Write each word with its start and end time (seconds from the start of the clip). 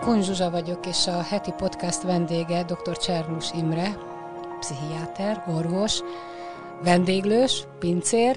Kun 0.00 0.22
Zsuzsa 0.22 0.50
vagyok, 0.50 0.86
és 0.86 1.06
a 1.06 1.22
heti 1.22 1.52
podcast 1.56 2.02
vendége 2.02 2.62
dr. 2.62 2.96
Csernus 2.96 3.50
Imre, 3.52 3.88
pszichiáter, 4.58 5.44
orvos, 5.56 6.00
vendéglős, 6.84 7.64
pincér, 7.78 8.36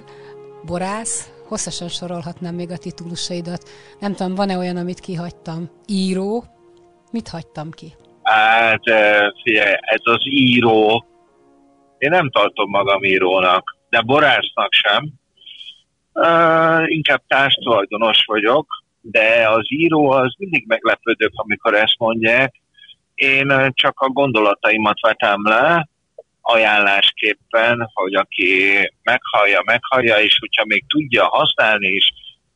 borász, 0.66 1.30
hosszasan 1.48 1.88
sorolhatnám 1.88 2.56
még 2.56 2.72
a 2.72 2.78
titulusaidat. 2.78 3.70
Nem 4.00 4.14
tudom, 4.14 4.36
van-e 4.36 4.58
olyan, 4.58 4.78
amit 4.78 5.00
kihagytam? 5.00 5.70
Író? 5.88 6.44
Mit 7.12 7.28
hagytam 7.28 7.72
ki? 7.72 7.94
Hát, 8.24 8.88
ez 9.80 10.02
az 10.04 10.22
író, 10.24 11.06
én 11.98 12.10
nem 12.10 12.30
tartom 12.30 12.70
magam 12.70 13.04
írónak, 13.04 13.78
de 13.90 14.02
borásznak 14.02 14.74
sem. 14.74 15.14
Uh, 16.14 16.92
inkább 16.92 17.22
társtulajdonos 17.28 18.24
vagyok, 18.26 18.68
de 19.02 19.50
az 19.50 19.72
író 19.72 20.12
az 20.12 20.34
mindig 20.38 20.64
meglepődök, 20.68 21.32
amikor 21.34 21.74
ezt 21.74 21.96
mondják. 21.98 22.54
Én 23.14 23.72
csak 23.74 24.00
a 24.00 24.10
gondolataimat 24.10 25.00
vetem 25.02 25.42
le, 25.44 25.90
ajánlásképpen, 26.42 27.90
hogy 27.94 28.14
aki 28.16 28.74
meghallja, 29.04 29.62
meghallja, 29.66 30.18
és 30.18 30.38
hogyha 30.40 30.66
még 30.66 30.84
tudja 30.88 31.26
használni 31.26 31.88
is, 31.88 32.14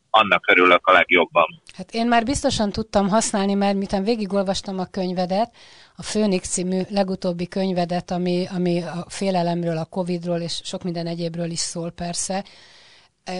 annak 0.09 0.52
örülök 0.52 0.88
a 0.88 0.92
legjobban. 0.92 1.62
Hát 1.78 1.94
én 1.94 2.08
már 2.08 2.23
biztosan 2.23 2.72
tudtam 2.72 3.08
használni, 3.08 3.54
mert 3.54 3.78
miután 3.78 4.04
végigolvastam 4.04 4.80
a 4.80 4.86
könyvedet, 4.86 5.52
a 5.95 6.04
Főnix 6.04 6.50
című 6.50 6.82
legutóbbi 6.89 7.48
könyvedet, 7.48 8.12
ami, 8.12 8.45
ami 8.56 8.82
a 8.82 9.06
félelemről, 9.08 9.78
a 9.78 9.86
Covidról 9.86 10.39
és 10.39 10.62
sok 10.64 10.84
minden 10.84 11.08
egyébről 11.08 11.50
is 11.50 11.60
szól 11.60 11.92
persze, 11.92 12.44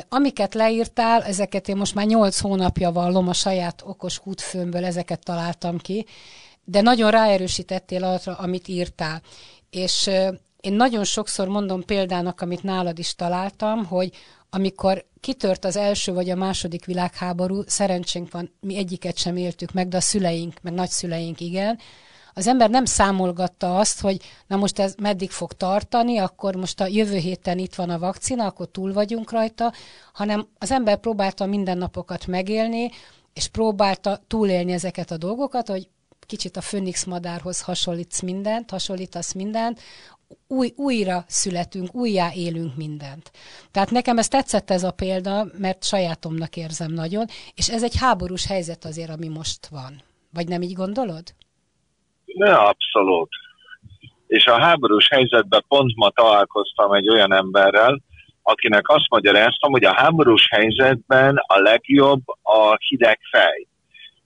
Amiket 0.10 0.54
leírtál, 0.54 1.24
ezeket 1.24 1.68
én 1.68 1.78
most 1.78 1.96
már 1.96 2.06
nyolc 2.06 2.40
hónapja 2.40 2.92
vallom 2.92 3.28
a 3.28 3.34
saját 3.34 3.82
okos 3.86 4.20
kútfőmből, 4.20 4.86
ezeket 4.86 5.24
találtam 5.24 5.78
ki, 5.78 6.06
de 6.64 6.82
nagyon 6.82 7.12
ráerősítettél 7.12 8.04
arra, 8.04 8.36
amit 8.38 8.68
írtál. 8.68 9.22
És 9.70 10.10
én 10.62 10.74
nagyon 10.74 11.04
sokszor 11.04 11.48
mondom 11.48 11.86
példának, 11.86 12.42
amit 12.42 12.64
nálad 12.64 13.00
is 13.00 13.16
találtam, 13.16 13.86
hogy 13.86 14.12
amikor 14.50 15.06
kitört 15.20 15.66
az 15.66 15.76
első 15.76 16.14
vagy 16.14 16.30
a 16.30 16.36
második 16.36 16.86
világháború, 16.86 17.64
szerencsénk 17.66 18.32
van, 18.32 18.52
mi 18.60 18.78
egyiket 18.78 19.18
sem 19.18 19.38
éltük 19.38 19.72
meg, 19.72 19.88
de 19.88 19.98
a 19.98 20.02
szüleink, 20.02 20.62
meg 20.62 20.74
nagyszüleink 20.74 21.40
igen, 21.40 21.80
az 22.34 22.48
ember 22.48 22.70
nem 22.70 22.86
számolgatta 22.86 23.78
azt, 23.78 24.02
hogy 24.02 24.22
na 24.48 24.56
most 24.56 24.80
ez 24.80 24.96
meddig 25.02 25.32
fog 25.32 25.54
tartani, 25.54 26.18
akkor 26.18 26.56
most 26.56 26.82
a 26.82 26.88
jövő 26.88 27.18
héten 27.18 27.58
itt 27.58 27.76
van 27.76 27.90
a 27.90 28.00
vakcina, 28.00 28.46
akkor 28.46 28.68
túl 28.72 28.94
vagyunk 28.94 29.32
rajta, 29.32 29.74
hanem 30.14 30.48
az 30.58 30.72
ember 30.72 30.98
próbálta 30.98 31.46
mindennapokat 31.46 32.28
megélni, 32.28 32.92
és 33.34 33.48
próbálta 33.48 34.20
túlélni 34.28 34.72
ezeket 34.72 35.12
a 35.12 35.18
dolgokat, 35.18 35.68
hogy 35.68 35.90
kicsit 36.26 36.58
a 36.58 36.62
főnix 36.62 37.04
madárhoz 37.04 37.62
hasonlítsz 37.62 38.22
mindent, 38.22 38.70
hasonlítasz 38.70 39.34
mindent, 39.34 39.80
új, 40.48 40.74
újra 40.76 41.26
születünk, 41.28 41.96
újjá 41.96 42.32
élünk 42.34 42.76
mindent. 42.76 43.32
Tehát 43.72 43.92
nekem 43.92 44.18
ez 44.18 44.28
tetszett 44.28 44.70
ez 44.70 44.84
a 44.84 44.92
példa, 44.92 45.48
mert 45.58 45.84
sajátomnak 45.84 46.56
érzem 46.56 46.92
nagyon, 46.92 47.26
és 47.56 47.70
ez 47.70 47.84
egy 47.84 47.96
háborús 47.96 48.46
helyzet 48.46 48.86
azért, 48.86 49.10
ami 49.10 49.28
most 49.28 49.68
van. 49.68 50.02
Vagy 50.34 50.48
nem 50.48 50.62
így 50.62 50.74
gondolod? 50.74 51.34
Ne, 52.34 52.54
abszolút. 52.54 53.30
És 54.28 54.46
a 54.46 54.60
háborús 54.60 55.08
helyzetben 55.08 55.64
pont 55.68 55.96
ma 55.96 56.10
találkoztam 56.10 56.94
egy 56.94 57.10
olyan 57.10 57.34
emberrel, 57.34 58.02
akinek 58.42 58.90
azt 58.90 59.10
magyaráztam, 59.10 59.72
hogy 59.72 59.84
a 59.84 59.96
háborús 59.96 60.48
helyzetben 60.50 61.36
a 61.48 61.60
legjobb 61.60 62.22
a 62.42 62.76
hideg 62.88 63.20
fej. 63.32 63.68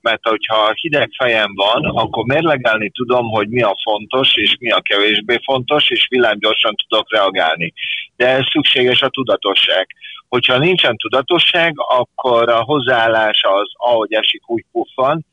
Mert 0.01 0.27
hogyha 0.27 0.71
hideg 0.73 1.09
fejem 1.17 1.53
van, 1.55 1.85
akkor 1.85 2.25
mérlegelni 2.25 2.89
tudom, 2.89 3.27
hogy 3.29 3.49
mi 3.49 3.61
a 3.61 3.77
fontos, 3.83 4.35
és 4.35 4.55
mi 4.59 4.71
a 4.71 4.81
kevésbé 4.81 5.39
fontos, 5.43 5.89
és 5.89 6.07
villámgyorsan 6.09 6.75
tudok 6.75 7.11
reagálni. 7.11 7.73
De 8.15 8.27
ez 8.27 8.45
szükséges 8.51 9.01
a 9.01 9.09
tudatosság. 9.09 9.87
Hogyha 10.27 10.57
nincsen 10.57 10.97
tudatosság, 10.97 11.73
akkor 11.77 12.49
a 12.49 12.63
hozzáállás 12.63 13.43
az, 13.43 13.71
ahogy 13.73 14.13
esik, 14.13 14.49
úgy 14.49 14.65
puffan, 14.71 15.25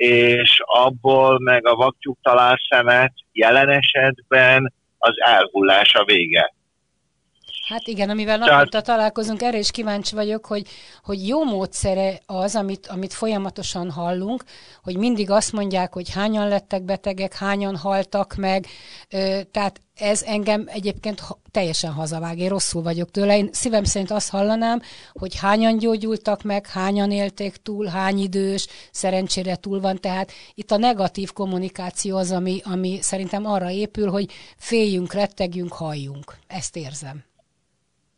és 0.00 0.62
abból 0.64 1.38
meg 1.38 1.66
a 1.66 1.74
vaktyúk 1.74 2.18
talál 2.22 2.56
szemet 2.68 3.12
jelen 3.32 3.68
esetben 3.68 4.72
az 4.98 5.14
elhullás 5.20 5.94
a 5.94 6.04
vége. 6.04 6.54
Hát 7.70 7.86
igen, 7.86 8.10
amivel 8.10 8.38
naponta 8.38 8.80
találkozunk, 8.80 9.42
erre 9.42 9.58
is 9.58 9.70
kíváncsi 9.70 10.14
vagyok, 10.14 10.46
hogy, 10.46 10.66
hogy 11.02 11.28
jó 11.28 11.44
módszere 11.44 12.20
az, 12.26 12.56
amit, 12.56 12.86
amit 12.86 13.12
folyamatosan 13.12 13.90
hallunk, 13.90 14.44
hogy 14.82 14.96
mindig 14.96 15.30
azt 15.30 15.52
mondják, 15.52 15.92
hogy 15.92 16.10
hányan 16.10 16.48
lettek 16.48 16.82
betegek, 16.82 17.34
hányan 17.34 17.76
haltak 17.76 18.34
meg, 18.34 18.66
tehát 19.50 19.80
ez 19.94 20.22
engem 20.22 20.64
egyébként 20.66 21.22
teljesen 21.50 21.92
hazavág, 21.92 22.38
én 22.38 22.48
rosszul 22.48 22.82
vagyok 22.82 23.10
tőle. 23.10 23.36
Én 23.36 23.48
szívem 23.52 23.84
szerint 23.84 24.10
azt 24.10 24.30
hallanám, 24.30 24.80
hogy 25.12 25.36
hányan 25.36 25.78
gyógyultak 25.78 26.42
meg, 26.42 26.66
hányan 26.66 27.10
élték 27.10 27.56
túl, 27.56 27.86
hány 27.86 28.18
idős, 28.18 28.66
szerencsére 28.90 29.56
túl 29.56 29.80
van, 29.80 30.00
tehát 30.00 30.32
itt 30.54 30.70
a 30.70 30.76
negatív 30.76 31.32
kommunikáció 31.32 32.16
az, 32.16 32.30
ami, 32.30 32.60
ami 32.64 32.98
szerintem 33.00 33.46
arra 33.46 33.70
épül, 33.70 34.10
hogy 34.10 34.32
féljünk, 34.56 35.12
rettegjünk, 35.12 35.72
halljunk. 35.72 36.36
Ezt 36.46 36.76
érzem. 36.76 37.28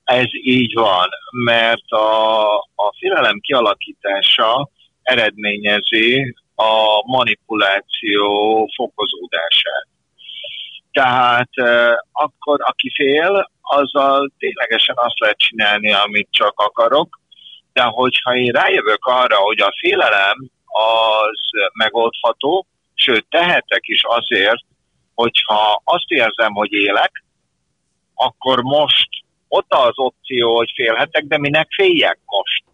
Ez 0.04 0.26
így 0.42 0.74
van, 0.74 1.08
mert 1.44 1.90
a, 1.90 2.56
a 2.56 2.94
félelem 2.98 3.38
kialakítása 3.40 4.70
eredményezi 5.02 6.34
a 6.54 7.02
manipuláció 7.06 8.66
fokozódását. 8.76 9.86
Tehát 10.92 11.48
eh, 11.52 11.92
akkor 12.12 12.58
aki 12.62 12.90
fél, 12.94 13.50
azzal 13.60 14.30
ténylegesen 14.38 14.94
azt 14.98 15.18
lehet 15.18 15.38
csinálni, 15.38 15.92
amit 15.92 16.28
csak 16.30 16.60
akarok, 16.60 17.20
de 17.72 17.82
hogyha 17.82 18.36
én 18.36 18.50
rájövök 18.50 19.04
arra, 19.04 19.36
hogy 19.36 19.60
a 19.60 19.74
félelem 19.78 20.50
az 20.66 21.40
megoldható, 21.72 22.66
sőt 22.94 23.26
tehetek 23.28 23.82
is 23.86 24.02
azért, 24.04 24.64
hogyha 25.14 25.80
azt 25.84 26.08
érzem, 26.08 26.52
hogy 26.52 26.72
élek, 26.72 27.24
akkor 28.14 28.62
most 28.62 29.08
ott 29.54 29.72
az 29.72 29.98
opció, 29.98 30.56
hogy 30.56 30.72
félhetek, 30.74 31.24
de 31.24 31.38
minek 31.38 31.68
féljek 31.70 32.18
most? 32.24 32.64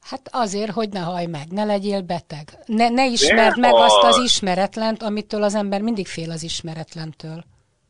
Hát 0.00 0.28
azért, 0.30 0.70
hogy 0.70 0.88
ne 0.88 1.00
haj 1.00 1.26
meg, 1.26 1.46
ne 1.50 1.64
legyél 1.64 2.02
beteg. 2.02 2.46
Ne, 2.66 2.88
ne 2.88 3.06
ismerd 3.06 3.58
meg 3.58 3.74
azt 3.74 4.02
az 4.02 4.18
ismeretlent, 4.18 5.02
amitől 5.02 5.42
az 5.42 5.54
ember 5.54 5.80
mindig 5.80 6.06
fél 6.06 6.30
az 6.30 6.42
ismeretlentől. 6.42 7.44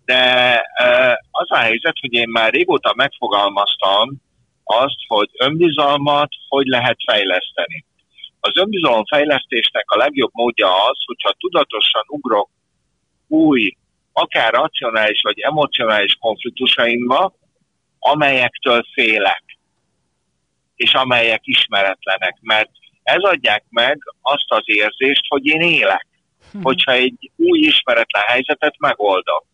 De 0.04 0.24
az 1.30 1.50
a 1.50 1.56
helyzet, 1.56 1.98
hogy 2.00 2.12
én 2.12 2.28
már 2.28 2.52
régóta 2.52 2.92
megfogalmaztam 2.96 4.20
azt, 4.64 5.00
hogy 5.06 5.30
önbizalmat 5.38 6.28
hogy 6.48 6.66
lehet 6.66 6.96
fejleszteni. 7.06 7.84
Az 8.40 8.56
önbizalom 8.56 9.04
fejlesztésnek 9.04 9.90
a 9.90 9.96
legjobb 9.96 10.30
módja 10.32 10.68
az, 10.68 10.98
hogyha 11.06 11.34
tudatosan 11.38 12.04
ugrok 12.06 12.48
új 13.28 13.76
akár 14.12 14.52
racionális 14.52 15.20
vagy 15.22 15.38
emocionális 15.38 16.16
konfliktusaimba, 16.20 17.34
amelyektől 17.98 18.82
félek, 18.92 19.42
és 20.76 20.94
amelyek 20.94 21.40
ismeretlenek, 21.44 22.38
mert 22.40 22.70
ez 23.02 23.22
adják 23.22 23.64
meg 23.68 23.98
azt 24.22 24.46
az 24.46 24.62
érzést, 24.64 25.22
hogy 25.28 25.46
én 25.46 25.60
élek, 25.60 26.06
hm. 26.52 26.62
hogyha 26.62 26.92
egy 26.92 27.30
új 27.36 27.58
ismeretlen 27.58 28.22
helyzetet 28.26 28.74
megoldok. 28.78 29.44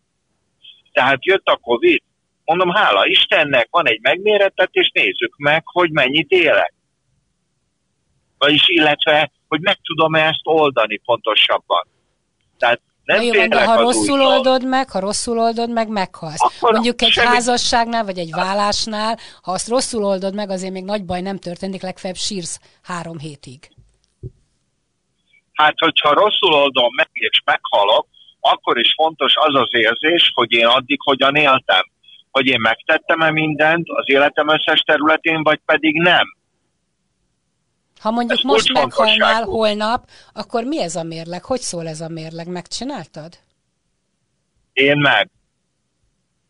Tehát 0.93 1.25
jött 1.25 1.47
a 1.47 1.57
Covid, 1.57 2.03
mondom, 2.45 2.71
hála 2.71 3.07
Istennek, 3.07 3.69
van 3.71 3.89
egy 3.89 4.01
megmérettetés, 4.01 4.91
nézzük 4.95 5.37
meg, 5.37 5.63
hogy 5.67 5.91
mennyit 5.91 6.31
élek. 6.31 6.73
Vagyis 8.39 8.69
illetve, 8.69 9.31
hogy 9.49 9.61
meg 9.61 9.79
tudom-e 9.83 10.27
ezt 10.27 10.41
oldani 10.43 10.97
pontosabban. 10.97 11.87
Tehát 12.59 12.81
nem 13.09 13.23
jó, 13.23 13.47
de 13.47 13.65
ha 13.65 13.81
rosszul 13.81 14.21
oldod 14.21 14.67
meg, 14.67 14.91
ha 14.91 15.01
rosszul 15.01 15.39
oldod 15.39 15.71
meg, 15.71 15.89
meghalsz. 15.89 16.43
Akkor 16.43 16.73
Mondjuk 16.73 17.03
egy 17.03 17.11
semmi... 17.11 17.27
házasságnál, 17.27 18.05
vagy 18.05 18.19
egy 18.19 18.31
vállásnál, 18.31 19.19
ha 19.43 19.53
azt 19.53 19.69
rosszul 19.69 20.05
oldod 20.05 20.35
meg, 20.35 20.51
azért 20.51 20.73
még 20.73 20.85
nagy 20.85 21.05
baj 21.05 21.21
nem 21.21 21.39
történik, 21.39 21.83
legfeljebb 21.83 22.19
sírsz 22.19 22.61
három 22.83 23.19
hétig. 23.19 23.69
Hát, 25.53 25.75
hogyha 25.79 26.13
rosszul 26.13 26.53
oldom 26.53 26.95
meg, 26.97 27.09
és 27.13 27.43
meghalok, 27.45 28.07
akkor 28.41 28.79
is 28.79 28.93
fontos 28.97 29.33
az 29.37 29.55
az 29.55 29.69
érzés, 29.71 30.31
hogy 30.35 30.53
én 30.53 30.67
addig 30.67 30.99
hogyan 31.05 31.35
éltem. 31.35 31.83
Hogy 32.31 32.47
én 32.47 32.61
megtettem-e 32.61 33.31
mindent 33.31 33.85
az 33.89 34.05
életem 34.07 34.49
összes 34.49 34.81
területén, 34.81 35.43
vagy 35.43 35.61
pedig 35.65 35.95
nem. 35.95 36.38
Ha 38.01 38.11
mondjuk 38.11 38.39
ez 38.39 38.45
most 38.45 38.73
meghalnál 38.73 39.43
holnap, 39.43 40.09
akkor 40.33 40.65
mi 40.65 40.83
ez 40.83 40.97
a 40.97 41.03
mérleg? 41.03 41.45
Hogy 41.45 41.61
szól 41.61 41.89
ez 41.89 42.01
a 42.01 42.09
mérleg? 42.09 42.49
Megcsináltad? 42.49 43.39
Én 44.73 44.99
meg. 44.99 45.31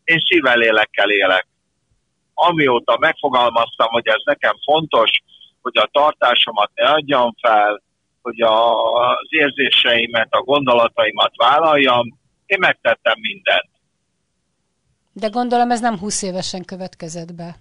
Én 0.05 0.19
szívvel 0.19 0.57
lélekkel 0.57 1.11
élek. 1.11 1.47
Amióta 2.35 2.99
megfogalmaztam, 2.99 3.89
hogy 3.89 4.07
ez 4.07 4.21
nekem 4.25 4.55
fontos, 4.65 5.11
hogy 5.63 5.79
a 5.79 5.89
tartásomat 5.93 6.71
ne 6.75 6.89
adjam 6.91 7.35
fel, 7.41 7.83
hogy 8.23 8.41
a, 8.41 8.93
az 8.95 9.27
érzéseimet, 9.29 10.29
a 10.31 10.43
gondolataimat 10.43 11.37
vállaljam, 11.37 12.19
én 12.47 12.59
megtettem 12.61 13.15
mindent. 13.21 13.69
De 15.13 15.29
gondolom 15.29 15.71
ez 15.71 15.81
nem 15.81 15.99
20 15.99 16.23
évesen 16.23 16.65
következett 16.65 17.35
be. 17.35 17.57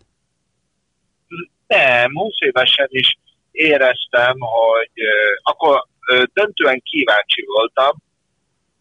Nem, 1.67 2.11
20 2.13 2.33
évesen 2.39 2.87
is 2.89 3.17
éreztem, 3.57 4.35
hogy 4.39 4.91
akkor 5.41 5.87
döntően 6.33 6.81
kíváncsi 6.81 7.45
voltam, 7.45 7.95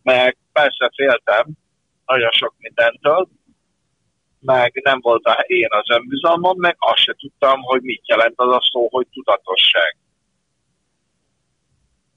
meg 0.03 0.37
persze 0.53 0.91
féltem 0.95 1.47
nagyon 2.07 2.31
sok 2.31 2.55
mindentől, 2.59 3.29
meg 4.41 4.81
nem 4.85 4.99
volt 5.01 5.25
a 5.25 5.33
én 5.47 5.69
az 5.69 5.91
önbizalmam, 5.91 6.59
meg 6.59 6.77
azt 6.79 7.03
se 7.03 7.15
tudtam, 7.19 7.61
hogy 7.61 7.83
mit 7.83 8.09
jelent 8.09 8.35
az 8.37 8.53
a 8.53 8.61
szó, 8.73 8.89
hogy 8.91 9.07
tudatosság. 9.13 9.97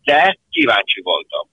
De 0.03 0.37
kíváncsi 0.49 1.01
voltam. 1.01 1.49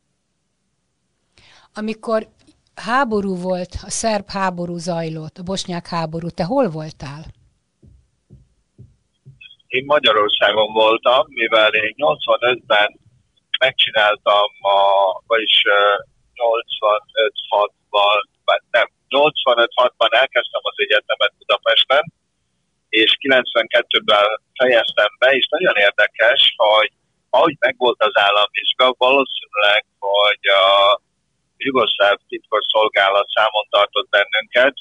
Amikor 1.75 2.29
háború 2.75 3.37
volt, 3.37 3.75
a 3.83 3.91
szerb 3.91 4.29
háború 4.29 4.77
zajlott, 4.77 5.39
a 5.39 5.43
bosnyák 5.43 5.87
háború, 5.87 6.29
te 6.29 6.45
hol 6.45 6.69
voltál? 6.69 7.25
Én 9.77 9.85
Magyarországon 9.95 10.73
voltam, 10.73 11.23
mivel 11.29 11.73
én 11.73 11.95
85-ben 11.97 13.01
megcsináltam, 13.59 14.49
a, 14.61 14.79
vagyis 15.27 15.63
85-6-ban, 17.55 18.19
nem, 18.71 18.89
85-6-ban 19.09 20.11
elkezdtem 20.23 20.61
az 20.71 20.79
egyetemet 20.85 21.33
Budapesten, 21.39 22.05
és 22.89 23.11
92-ben 23.21 24.27
fejeztem 24.59 25.11
be, 25.19 25.31
és 25.31 25.47
nagyon 25.51 25.77
érdekes, 25.77 26.55
hogy 26.57 26.91
ahogy 27.31 27.57
megvolt 27.59 28.03
az 28.03 28.17
államvizsga, 28.27 28.95
valószínűleg, 28.99 29.85
hogy 29.99 30.45
a 30.67 31.01
jugoszláv 31.57 32.17
titkos 32.29 32.65
szolgálat 32.73 33.29
számon 33.35 33.67
tartott 33.71 34.09
bennünket, 34.09 34.75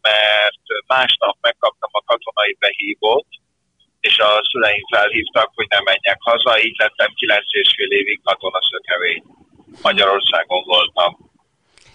mert 0.00 0.64
másnap 0.86 1.36
megkaptam 1.40 1.90
a 1.92 2.02
katonai 2.10 2.56
behívót, 2.58 3.26
és 4.02 4.18
a 4.18 4.30
szüleim 4.50 4.84
felhívtak, 4.94 5.50
hogy 5.54 5.66
nem 5.68 5.82
menjek 5.84 6.18
haza, 6.20 6.62
így 6.62 6.76
lettem 6.78 7.12
9 7.14 7.42
és 7.62 7.72
fél 7.76 7.90
évig 7.90 8.20
katonaszökevény. 8.24 9.22
Magyarországon 9.82 10.62
voltam. 10.64 11.30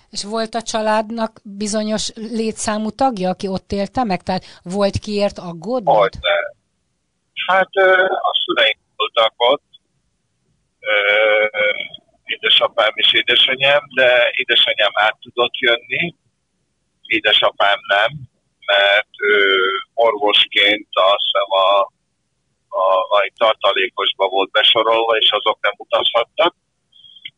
És 0.09 0.23
volt 0.23 0.53
a 0.55 0.61
családnak 0.61 1.39
bizonyos 1.43 2.11
létszámú 2.15 2.89
tagja, 2.89 3.29
aki 3.29 3.47
ott 3.47 3.71
élte 3.71 4.03
meg? 4.03 4.21
Tehát 4.23 4.43
volt 4.63 4.97
kiért 4.97 5.37
aggódnod? 5.37 5.95
Volt. 5.95 6.17
Hát 7.47 7.73
a 8.29 8.33
szüleim 8.45 8.79
voltak 8.95 9.33
ott, 9.37 9.69
édesapám 12.23 12.91
és 12.93 13.13
édesanyám, 13.13 13.81
de 13.95 14.31
édesanyám 14.31 14.91
át 14.93 15.17
tudott 15.21 15.57
jönni, 15.57 16.15
édesapám 17.01 17.77
nem, 17.87 18.09
mert 18.65 19.09
ő 19.17 19.59
orvosként 19.93 20.87
azt 20.91 21.23
hiszem 21.23 21.51
a, 21.51 21.91
a, 22.77 23.15
a 23.15 23.31
tartalékosba 23.37 24.27
volt 24.27 24.51
besorolva, 24.51 25.17
és 25.17 25.31
azok 25.31 25.57
nem 25.61 25.73
utazhattak, 25.77 26.55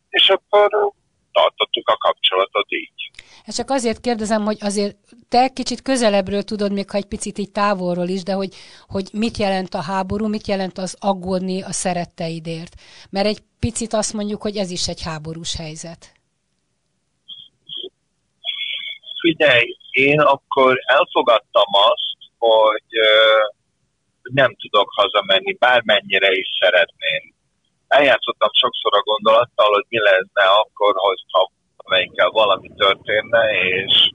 és 0.08 0.28
akkor 0.28 0.92
tartottuk 1.32 1.88
a 1.88 1.96
kapcsolatot 1.96 2.72
így. 2.72 3.10
Ezt 3.44 3.56
csak 3.56 3.70
azért 3.70 4.00
kérdezem, 4.00 4.44
hogy 4.44 4.58
azért 4.60 4.96
te 5.28 5.48
kicsit 5.48 5.82
közelebbről 5.82 6.42
tudod, 6.42 6.72
még 6.72 6.90
ha 6.90 6.96
egy 6.96 7.06
picit 7.06 7.38
így 7.38 7.50
távolról 7.50 8.08
is, 8.08 8.22
de 8.22 8.32
hogy, 8.32 8.54
hogy 8.88 9.08
mit 9.12 9.36
jelent 9.36 9.74
a 9.74 9.82
háború, 9.82 10.26
mit 10.28 10.46
jelent 10.46 10.78
az 10.78 10.96
aggódni 11.00 11.62
a 11.62 11.72
szeretteidért. 11.72 12.74
Mert 13.10 13.26
egy 13.26 13.38
picit 13.58 13.92
azt 13.92 14.12
mondjuk, 14.12 14.42
hogy 14.42 14.56
ez 14.56 14.70
is 14.70 14.88
egy 14.88 15.02
háborús 15.02 15.56
helyzet. 15.56 16.12
Figyelj, 19.20 19.76
én 19.90 20.20
akkor 20.20 20.76
elfogadtam 20.86 21.72
azt, 21.72 22.18
hogy 22.38 22.84
nem 24.32 24.54
tudok 24.56 24.88
hazamenni, 24.94 25.52
bármennyire 25.52 26.32
is 26.32 26.48
szeretném 26.60 27.22
eljátszottam 27.98 28.52
sokszor 28.52 28.92
a 28.94 29.06
gondolattal, 29.10 29.72
hogy 29.72 29.86
mi 29.88 29.98
lenne 29.98 30.44
akkor, 30.62 30.94
hogyha 30.96 31.50
amelyikkel 31.76 32.30
valami 32.30 32.70
történne, 32.76 33.42
és 33.76 34.10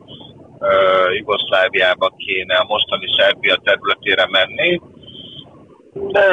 uh, 0.59 1.15
Jugoszláviába 1.15 2.09
kéne 2.17 2.55
a 2.55 2.65
mostani 2.67 3.07
Szerbia 3.17 3.55
területére 3.55 4.27
menni, 4.29 4.81
de 5.93 6.25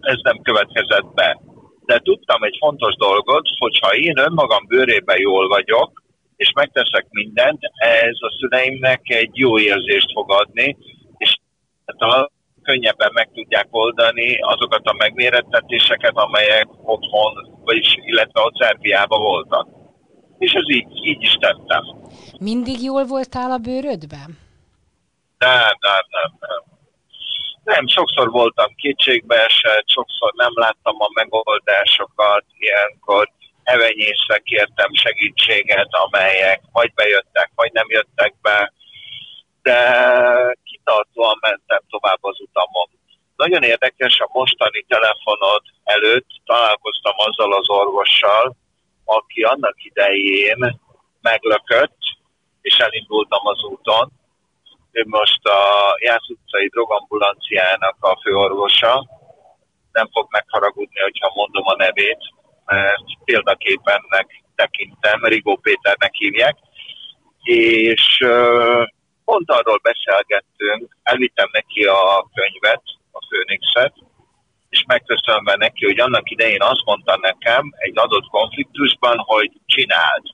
ez 0.00 0.18
nem 0.22 0.42
következett 0.42 1.14
be. 1.14 1.40
De 1.86 1.98
tudtam 1.98 2.42
egy 2.42 2.56
fontos 2.60 2.94
dolgot, 2.96 3.48
hogyha 3.58 3.94
én 3.94 4.18
önmagam 4.18 4.66
bőrében 4.66 5.20
jól 5.20 5.48
vagyok, 5.48 6.02
és 6.36 6.52
megteszek 6.54 7.06
mindent, 7.10 7.60
ez 7.76 8.16
a 8.20 8.34
szüleimnek 8.38 9.00
egy 9.04 9.30
jó 9.32 9.58
érzést 9.58 10.12
fog 10.12 10.32
adni, 10.32 10.76
és 11.16 11.36
hát 11.86 12.00
könnyebben 12.62 13.10
meg 13.12 13.30
tudják 13.34 13.66
oldani 13.70 14.38
azokat 14.40 14.84
a 14.84 14.92
megmérettetéseket, 14.92 16.12
amelyek 16.14 16.66
otthon, 16.82 17.60
vagyis 17.64 17.96
illetve 18.00 18.40
ott 18.40 18.56
Szerbiában 18.56 19.20
voltak. 19.20 19.68
És 20.38 20.52
ez 20.52 20.64
így, 20.66 21.06
így 21.06 21.22
is 21.22 21.32
tettem. 21.32 21.84
Mindig 22.40 22.82
jól 22.82 23.04
voltál 23.04 23.50
a 23.50 23.58
bőrödben? 23.58 24.38
Nem, 25.38 25.76
nem, 25.80 26.04
nem, 26.10 26.30
nem. 26.40 26.62
Nem, 27.64 27.86
sokszor 27.86 28.30
voltam 28.30 28.74
kétségbeesett, 28.74 29.88
sokszor 29.88 30.32
nem 30.36 30.52
láttam 30.54 30.96
a 30.98 31.08
megoldásokat, 31.14 32.44
ilyenkor 32.58 33.30
evenyészre 33.62 34.38
kértem 34.38 34.92
segítséget, 34.92 35.88
amelyek 35.90 36.60
vagy 36.72 36.92
bejöttek, 36.94 37.50
vagy 37.54 37.72
nem 37.72 37.86
jöttek 37.88 38.34
be, 38.42 38.72
de 39.62 40.56
kitartóan 40.82 41.38
mentem 41.40 41.80
tovább 41.88 42.18
az 42.20 42.40
utamon. 42.40 42.88
Nagyon 43.36 43.62
érdekes, 43.62 44.20
a 44.20 44.28
mostani 44.32 44.84
telefonod 44.88 45.62
előtt 45.84 46.28
találkoztam 46.44 47.14
azzal 47.16 47.52
az 47.52 47.68
orvossal, 47.68 48.56
aki 49.04 49.42
annak 49.42 49.74
idején 49.76 50.80
meglökött, 51.20 51.98
és 52.60 52.74
elindultam 52.74 53.46
az 53.46 53.62
úton. 53.62 54.12
Ő 54.92 55.04
most 55.06 55.44
a 55.44 55.94
Jász 55.98 56.28
utcai 56.28 56.68
drogambulanciának 56.68 57.96
a 58.00 58.20
főorvosa. 58.22 59.06
Nem 59.92 60.08
fog 60.12 60.26
megharagudni, 60.30 61.00
hogyha 61.00 61.32
mondom 61.34 61.66
a 61.66 61.76
nevét, 61.76 62.22
mert 62.64 63.02
példaképennek 63.24 64.42
tekintem, 64.54 65.24
Rigó 65.24 65.56
Péternek 65.56 66.14
hívják. 66.14 66.56
És 67.42 68.24
pont 69.32 69.50
arról 69.50 69.80
beszélgettünk, 69.82 70.96
elvittem 71.02 71.48
neki 71.52 71.84
a 71.84 72.28
könyvet, 72.34 72.82
a 73.12 73.20
Főnixet, 73.28 73.94
és 74.68 74.84
megköszönve 74.86 75.54
neki, 75.56 75.84
hogy 75.84 76.00
annak 76.00 76.30
idején 76.30 76.62
azt 76.62 76.84
mondta 76.84 77.18
nekem 77.20 77.72
egy 77.76 77.98
adott 77.98 78.28
konfliktusban, 78.28 79.18
hogy 79.18 79.50
csináld. 79.66 80.24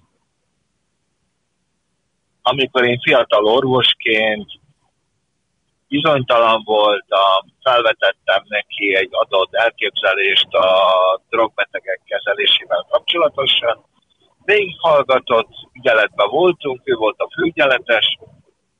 Amikor 2.42 2.84
én 2.84 3.00
fiatal 3.00 3.44
orvosként 3.44 4.50
bizonytalan 5.88 6.62
voltam, 6.64 7.40
felvetettem 7.62 8.42
neki 8.48 8.94
egy 8.94 9.10
adott 9.10 9.54
elképzelést 9.54 10.52
a 10.54 10.70
drogbetegek 11.28 12.00
kezelésével 12.04 12.86
kapcsolatosan, 12.90 13.84
végighallgatott, 14.44 15.50
ügyeletben 15.72 16.28
voltunk, 16.28 16.80
ő 16.84 16.94
volt 16.94 17.18
a 17.18 17.28
főügyeletes, 17.34 18.18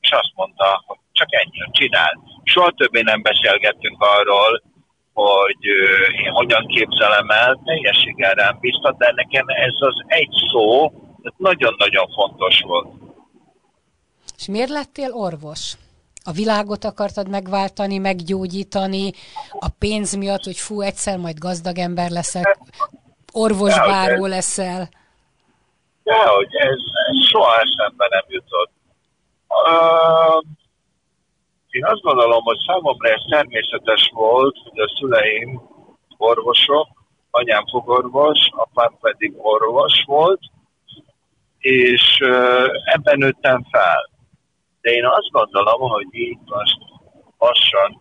és 0.00 0.10
azt 0.10 0.32
mondta, 0.34 0.82
hogy 0.86 0.98
csak 1.12 1.28
ennyi, 1.30 1.70
csinál. 1.70 2.18
Soha 2.44 2.70
többé 2.70 3.00
nem 3.00 3.22
beszélgettünk 3.22 4.02
arról, 4.02 4.62
hogy 5.12 5.64
én 6.24 6.30
hogyan 6.32 6.66
képzelem 6.66 7.30
el, 7.30 7.60
teljességgel 7.64 8.34
rám 8.34 8.58
biztat, 8.60 8.96
de 8.96 9.12
nekem 9.14 9.44
ez 9.46 9.74
az 9.78 10.04
egy 10.06 10.34
szó 10.50 10.92
nagyon-nagyon 11.36 12.08
fontos 12.08 12.60
volt. 12.60 12.88
És 14.38 14.46
miért 14.46 14.68
lettél 14.68 15.12
orvos? 15.12 15.76
A 16.24 16.32
világot 16.32 16.84
akartad 16.84 17.28
megváltani, 17.28 17.98
meggyógyítani, 17.98 19.12
a 19.58 19.68
pénz 19.78 20.14
miatt, 20.14 20.44
hogy 20.44 20.56
fú, 20.56 20.80
egyszer 20.80 21.18
majd 21.18 21.38
gazdag 21.38 21.78
ember 21.78 22.10
leszel, 22.10 22.56
orvosbáró 23.32 24.26
leszel? 24.26 24.88
Dehogy, 26.02 26.54
ez, 26.56 26.78
ez 27.08 27.26
soha 27.26 27.54
eszembe 27.54 28.08
nem 28.10 28.24
jutott. 28.28 28.70
Uh, 29.48 30.44
én 31.70 31.77
azt 31.88 32.00
gondolom, 32.00 32.42
hogy 32.42 32.58
számomra 32.66 33.08
ez 33.08 33.22
természetes 33.28 34.10
volt, 34.14 34.56
hogy 34.64 34.80
a 34.80 34.94
szüleim 34.98 35.60
orvosok, 36.16 36.88
anyám 37.30 37.66
fogorvos, 37.66 38.38
apám 38.50 38.96
pedig 39.00 39.32
orvos 39.36 40.02
volt, 40.06 40.40
és 41.58 42.18
ebben 42.84 43.18
nőttem 43.18 43.64
fel. 43.70 44.10
De 44.80 44.90
én 44.90 45.06
azt 45.06 45.30
gondolom, 45.30 45.90
hogy 45.90 46.06
így 46.10 46.38
most 46.44 46.78
lassan 47.38 48.00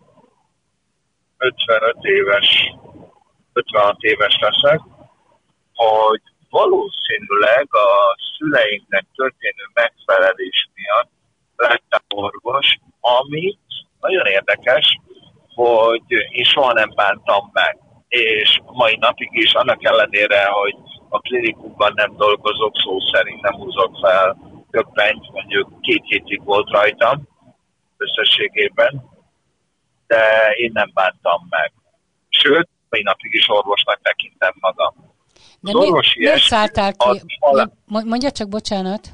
55 1.36 1.96
éves, 2.00 2.74
56 3.52 3.96
éves 4.02 4.38
leszek, 4.40 4.80
hogy 5.74 6.20
valószínűleg 6.50 7.66
a 7.70 8.16
szüleimnek 8.36 9.06
történő 9.14 9.64
megfelelés 9.74 10.68
miatt 10.74 11.10
lettem 11.56 12.02
orvos, 12.08 12.78
amit 13.00 13.67
nagyon 14.00 14.26
érdekes, 14.26 15.00
hogy 15.54 16.02
én 16.30 16.44
soha 16.44 16.72
nem 16.72 16.92
bántam 16.94 17.50
meg. 17.52 17.78
És 18.08 18.60
mai 18.66 18.96
napig 19.00 19.28
is, 19.32 19.52
annak 19.52 19.84
ellenére, 19.84 20.44
hogy 20.44 20.74
a 21.08 21.18
klinikumban 21.18 21.92
nem 21.94 22.16
dolgozok, 22.16 22.76
szó 22.84 23.00
szerint 23.12 23.40
nem 23.42 23.54
húzok 23.54 23.98
fel 24.00 24.36
több 24.70 24.92
pennyt, 24.92 25.32
mondjuk 25.32 25.80
két 25.80 26.02
hétig 26.04 26.44
volt 26.44 26.70
rajtam 26.70 27.28
összességében, 27.96 29.04
de 30.06 30.52
én 30.56 30.70
nem 30.74 30.90
bántam 30.94 31.46
meg. 31.50 31.72
Sőt, 32.28 32.68
mai 32.88 33.02
napig 33.02 33.34
is 33.34 33.48
orvosnak 33.48 34.00
tekintem 34.02 34.52
magam. 34.60 34.94
De 35.60 35.72
mi, 35.72 35.90
miért 36.18 36.40
szálltál 36.40 36.92
ki? 36.92 37.22
A, 37.38 37.68
Mondja 37.86 38.30
csak, 38.30 38.48
bocsánat. 38.48 39.10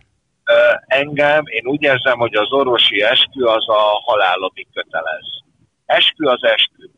Engem, 0.86 1.42
én 1.46 1.66
úgy 1.66 1.82
érzem, 1.82 2.18
hogy 2.18 2.34
az 2.34 2.52
orvosi 2.52 3.02
eskü 3.02 3.44
az 3.44 3.68
a 3.68 4.00
halálomig 4.04 4.66
kötelez. 4.72 5.26
Eskü 5.86 6.26
az 6.26 6.42
eskü. 6.42 6.90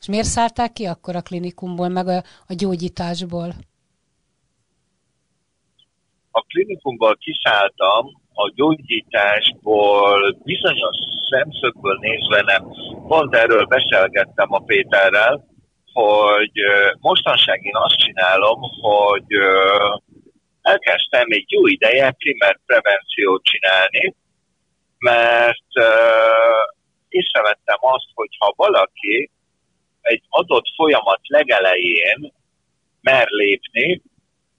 És 0.00 0.06
miért 0.08 0.26
szállták 0.26 0.72
ki 0.72 0.84
akkor 0.84 1.16
a 1.16 1.20
klinikumból, 1.20 1.88
meg 1.88 2.08
a, 2.08 2.16
a 2.46 2.54
gyógyításból? 2.54 3.54
A 6.30 6.40
klinikumból 6.40 7.16
kiszálltam, 7.16 8.06
a 8.34 8.52
gyógyításból 8.54 10.36
bizonyos 10.44 10.96
szemszögből 11.30 11.98
nézve 12.00 12.42
nem. 12.42 12.62
Pont 13.08 13.34
erről 13.34 13.64
beszélgettem 13.64 14.52
a 14.52 14.58
Péterrel, 14.58 15.44
hogy 15.92 16.52
mostanság 17.00 17.64
én 17.64 17.76
azt 17.76 17.96
csinálom, 17.96 18.60
hogy 18.80 19.26
elkezdtem 20.66 21.26
egy 21.28 21.50
jó 21.50 21.66
ideje 21.66 22.10
primer 22.10 22.58
prevenciót 22.66 23.42
csinálni, 23.44 24.14
mert 24.98 25.72
észrevettem 27.08 27.78
azt, 27.80 28.10
hogy 28.14 28.28
ha 28.38 28.52
valaki 28.56 29.30
egy 30.00 30.22
adott 30.28 30.66
folyamat 30.76 31.20
legelején 31.22 32.32
mer 33.00 33.26
lépni, 33.28 34.02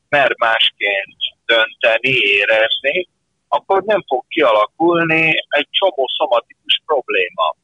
mer 0.09 0.35
másként 0.37 1.17
dönteni, 1.45 2.15
érezni, 2.39 3.07
akkor 3.47 3.83
nem 3.83 4.03
fog 4.07 4.23
kialakulni 4.27 5.33
egy 5.49 5.67
csomó 5.71 6.07
szomatikus 6.17 6.81
probléma. 6.85 7.55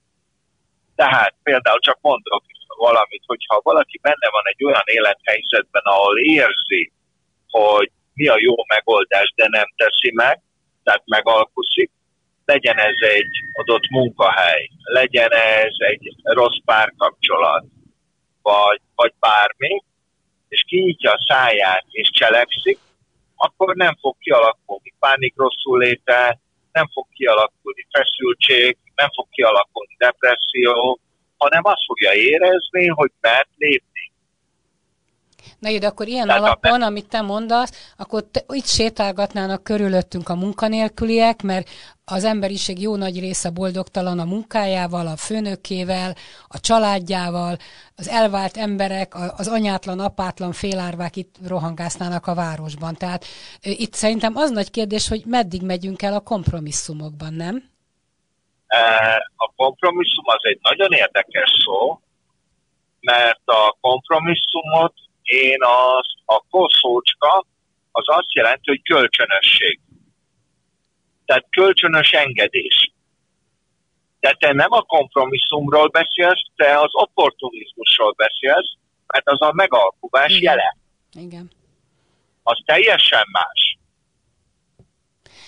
Tehát 0.96 1.36
például 1.44 1.80
csak 1.80 1.98
mondok 2.02 2.44
valamit, 2.78 3.24
hogyha 3.26 3.60
valaki 3.64 4.00
benne 4.02 4.30
van 4.32 4.44
egy 4.46 4.64
olyan 4.64 4.86
élethelyzetben, 4.86 5.82
ahol 5.86 6.20
érzi, 6.20 6.92
hogy 7.50 7.92
mi 8.14 8.28
a 8.28 8.36
jó 8.40 8.56
megoldás, 8.68 9.34
de 9.36 9.48
nem 9.50 9.66
teszi 9.76 10.12
meg, 10.14 10.42
tehát 10.84 11.04
megalkuszik, 11.06 11.92
legyen 12.46 12.78
ez 12.78 13.10
egy 13.10 13.32
adott 13.54 13.90
munkahely, 13.90 14.70
legyen 14.84 15.32
ez 15.32 15.74
egy 15.78 16.16
rossz 16.24 16.60
párkapcsolat, 16.66 17.66
vagy, 18.42 18.82
vagy 18.96 19.14
bármi, 19.20 19.84
és 20.48 20.64
kinyitja 20.68 21.12
a 21.12 21.26
száját 21.28 21.86
és 21.90 22.10
cselekszik, 22.12 22.80
akkor 23.36 23.76
nem 23.76 23.96
fog 24.00 24.16
kialakulni 24.20 24.94
pánik 25.00 25.34
rosszul 25.38 25.78
léte, 25.80 26.40
nem 26.72 26.88
fog 26.94 27.06
kialakulni 27.14 27.88
feszültség, 27.92 28.78
nem 28.96 29.10
fog 29.16 29.28
kialakulni 29.30 29.96
depresszió, 29.98 31.00
hanem 31.38 31.62
azt 31.66 31.86
fogja 31.86 32.14
érezni, 32.14 32.88
hogy 32.88 33.12
mert 33.22 33.50
lépni. 33.58 33.93
Na 35.60 35.70
jó, 35.70 35.78
de 35.78 35.88
akkor 35.88 36.08
ilyen 36.08 36.28
Tehát 36.28 36.42
alapon, 36.42 36.82
a... 36.82 36.86
amit 36.86 37.10
te 37.10 37.22
mondasz, 37.22 37.94
akkor 37.98 38.24
te, 38.32 38.44
itt 38.48 38.66
sétálgatnának 38.66 39.64
körülöttünk 39.64 40.30
a 40.30 40.36
munkanélküliek, 40.36 41.42
mert 41.42 41.70
az 42.06 42.24
emberiség 42.24 42.82
jó 42.82 42.96
nagy 42.96 43.20
része 43.20 43.50
boldogtalan 43.50 44.20
a 44.20 44.26
munkájával, 44.26 45.08
a 45.08 45.18
főnökével, 45.18 46.16
a 46.48 46.60
családjával, 46.60 47.58
az 47.96 48.08
elvált 48.10 48.58
emberek, 48.58 49.14
az 49.38 49.48
anyátlan, 49.48 50.00
apátlan 50.00 50.52
félárvák 50.52 51.16
itt 51.16 51.36
rohangásznának 51.48 52.28
a 52.28 52.36
városban. 52.36 52.96
Tehát 52.96 53.26
itt 53.62 53.94
szerintem 53.94 54.36
az 54.36 54.52
nagy 54.52 54.72
kérdés, 54.72 55.08
hogy 55.08 55.24
meddig 55.26 55.62
megyünk 55.62 56.02
el 56.02 56.14
a 56.14 56.20
kompromisszumokban, 56.20 57.34
nem? 57.34 57.72
A 59.36 59.52
kompromisszum 59.56 60.24
az 60.26 60.42
egy 60.42 60.60
nagyon 60.62 60.92
érdekes 60.92 61.52
szó, 61.66 62.00
mert 63.00 63.42
a 63.46 63.78
kompromisszumot 63.82 64.94
én 65.34 65.58
azt, 65.62 66.14
a 66.26 66.44
koszócska 66.50 67.46
az 67.92 68.04
azt 68.06 68.34
jelenti, 68.34 68.70
hogy 68.70 68.82
kölcsönösség. 68.82 69.80
Tehát 71.26 71.46
kölcsönös 71.50 72.12
engedés. 72.12 72.92
De 74.20 74.36
te 74.40 74.54
nem 74.54 74.72
a 74.72 74.82
kompromisszumról 74.82 75.88
beszélsz, 75.88 76.42
te 76.56 76.80
az 76.80 76.90
opportunizmusról 76.92 78.14
beszélsz, 78.18 78.74
mert 79.08 79.30
az 79.30 79.42
a 79.42 79.52
megalkuvás 79.54 80.32
Igen. 80.32 80.42
jele. 80.42 80.78
Igen. 81.26 81.52
Az 82.44 82.62
teljesen 82.66 83.24
más. 83.32 83.78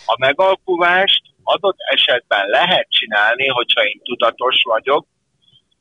A 0.06 0.16
megalkuvást 0.20 1.22
adott 1.44 1.78
esetben 1.80 2.48
lehet 2.48 2.88
csinálni, 2.90 3.48
hogyha 3.48 3.86
én 3.86 4.02
tudatos 4.04 4.62
vagyok, 4.64 5.08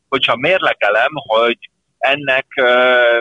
hogyha 0.08 0.36
mérlegelem, 0.36 1.10
hogy 1.14 1.58
ennek 2.04 2.46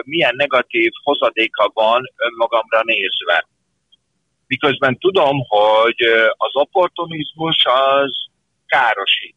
milyen 0.04 0.34
negatív 0.36 0.90
hozadéka 1.02 1.70
van 1.74 2.02
önmagamra 2.16 2.82
nézve. 2.82 3.46
Miközben 4.46 4.98
tudom, 4.98 5.38
hogy 5.48 6.00
az 6.36 6.50
opportunizmus 6.52 7.64
az 7.64 8.16
károsít, 8.66 9.36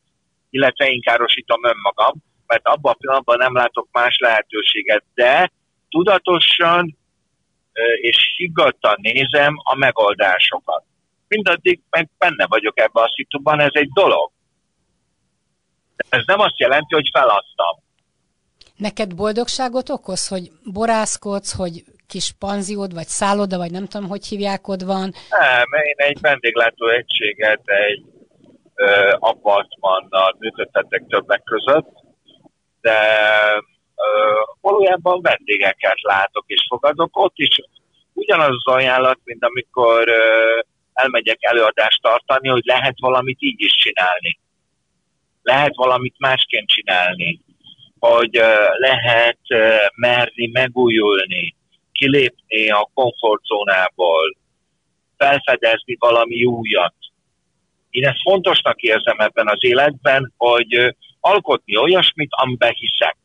illetve 0.50 0.90
én 0.90 1.02
károsítom 1.02 1.66
önmagam, 1.66 2.14
mert 2.48 2.68
abban 2.68 2.92
a 2.92 2.96
pillanatban 2.96 3.38
nem 3.38 3.54
látok 3.56 3.88
más 3.92 4.18
lehetőséget, 4.20 5.04
de 5.14 5.52
tudatosan 5.90 6.98
és 8.02 8.34
higgadtan 8.38 8.96
nézem 9.02 9.54
a 9.64 9.76
megoldásokat 9.76 10.84
mindaddig 11.28 11.82
meg 11.90 12.10
benne 12.18 12.46
vagyok 12.48 12.80
ebben 12.80 13.04
a 13.04 13.12
szituban, 13.16 13.60
ez 13.60 13.74
egy 13.74 13.90
dolog. 13.94 14.32
Ez 16.10 16.22
nem 16.26 16.40
azt 16.40 16.60
jelenti, 16.60 16.94
hogy 16.94 17.10
feladtam. 17.14 17.76
Neked 18.78 19.16
boldogságot 19.16 19.90
okoz, 19.90 20.28
hogy 20.28 20.52
borászkodsz, 20.74 21.56
hogy 21.56 21.84
kis 22.08 22.32
panziód, 22.40 22.94
vagy 22.94 23.08
szálloda, 23.08 23.58
vagy 23.58 23.72
nem 23.72 23.86
tudom, 23.86 24.08
hogy 24.08 24.26
hívják 24.26 24.68
ott 24.68 24.82
van? 24.82 25.14
Nem, 25.30 25.82
én 25.86 25.96
egy 25.96 26.18
vendéglátó 26.22 26.88
egységet, 26.88 27.62
egy 27.66 28.04
ö, 28.76 29.16
apartmannal 29.20 30.36
működtetek 30.40 31.04
többek 31.08 31.44
között, 31.44 31.90
de 32.82 33.00
ö, 33.96 34.34
valójában 34.62 35.22
vendégeket 35.22 36.02
látok 36.02 36.44
és 36.48 36.66
fogadok. 36.70 37.18
Ott 37.18 37.36
is 37.36 37.62
ugyanaz 38.14 38.56
az 38.64 38.74
ajánlat, 38.74 39.20
mint 39.24 39.44
amikor 39.44 40.10
ö, 40.10 40.60
elmegyek 40.94 41.38
előadást 41.40 42.02
tartani, 42.02 42.48
hogy 42.48 42.66
lehet 42.66 42.96
valamit 43.00 43.38
így 43.40 43.62
is 43.62 43.76
csinálni. 43.76 44.40
Lehet 45.42 45.76
valamit 45.76 46.16
másként 46.18 46.68
csinálni. 46.68 47.42
Hogy 48.00 48.42
lehet 48.78 49.40
merni 49.96 50.50
megújulni, 50.52 51.56
kilépni 51.92 52.70
a 52.70 52.90
komfortzónából, 52.94 54.38
felfedezni 55.18 55.96
valami 56.00 56.46
újat. 56.46 56.94
Én 57.90 58.06
ezt 58.06 58.22
fontosnak 58.22 58.82
érzem 58.82 59.20
ebben 59.20 59.48
az 59.48 59.64
életben, 59.64 60.34
hogy 60.38 60.96
alkotni 61.20 61.78
olyasmit, 61.78 62.30
amiben 62.32 62.74
hiszek. 62.74 63.18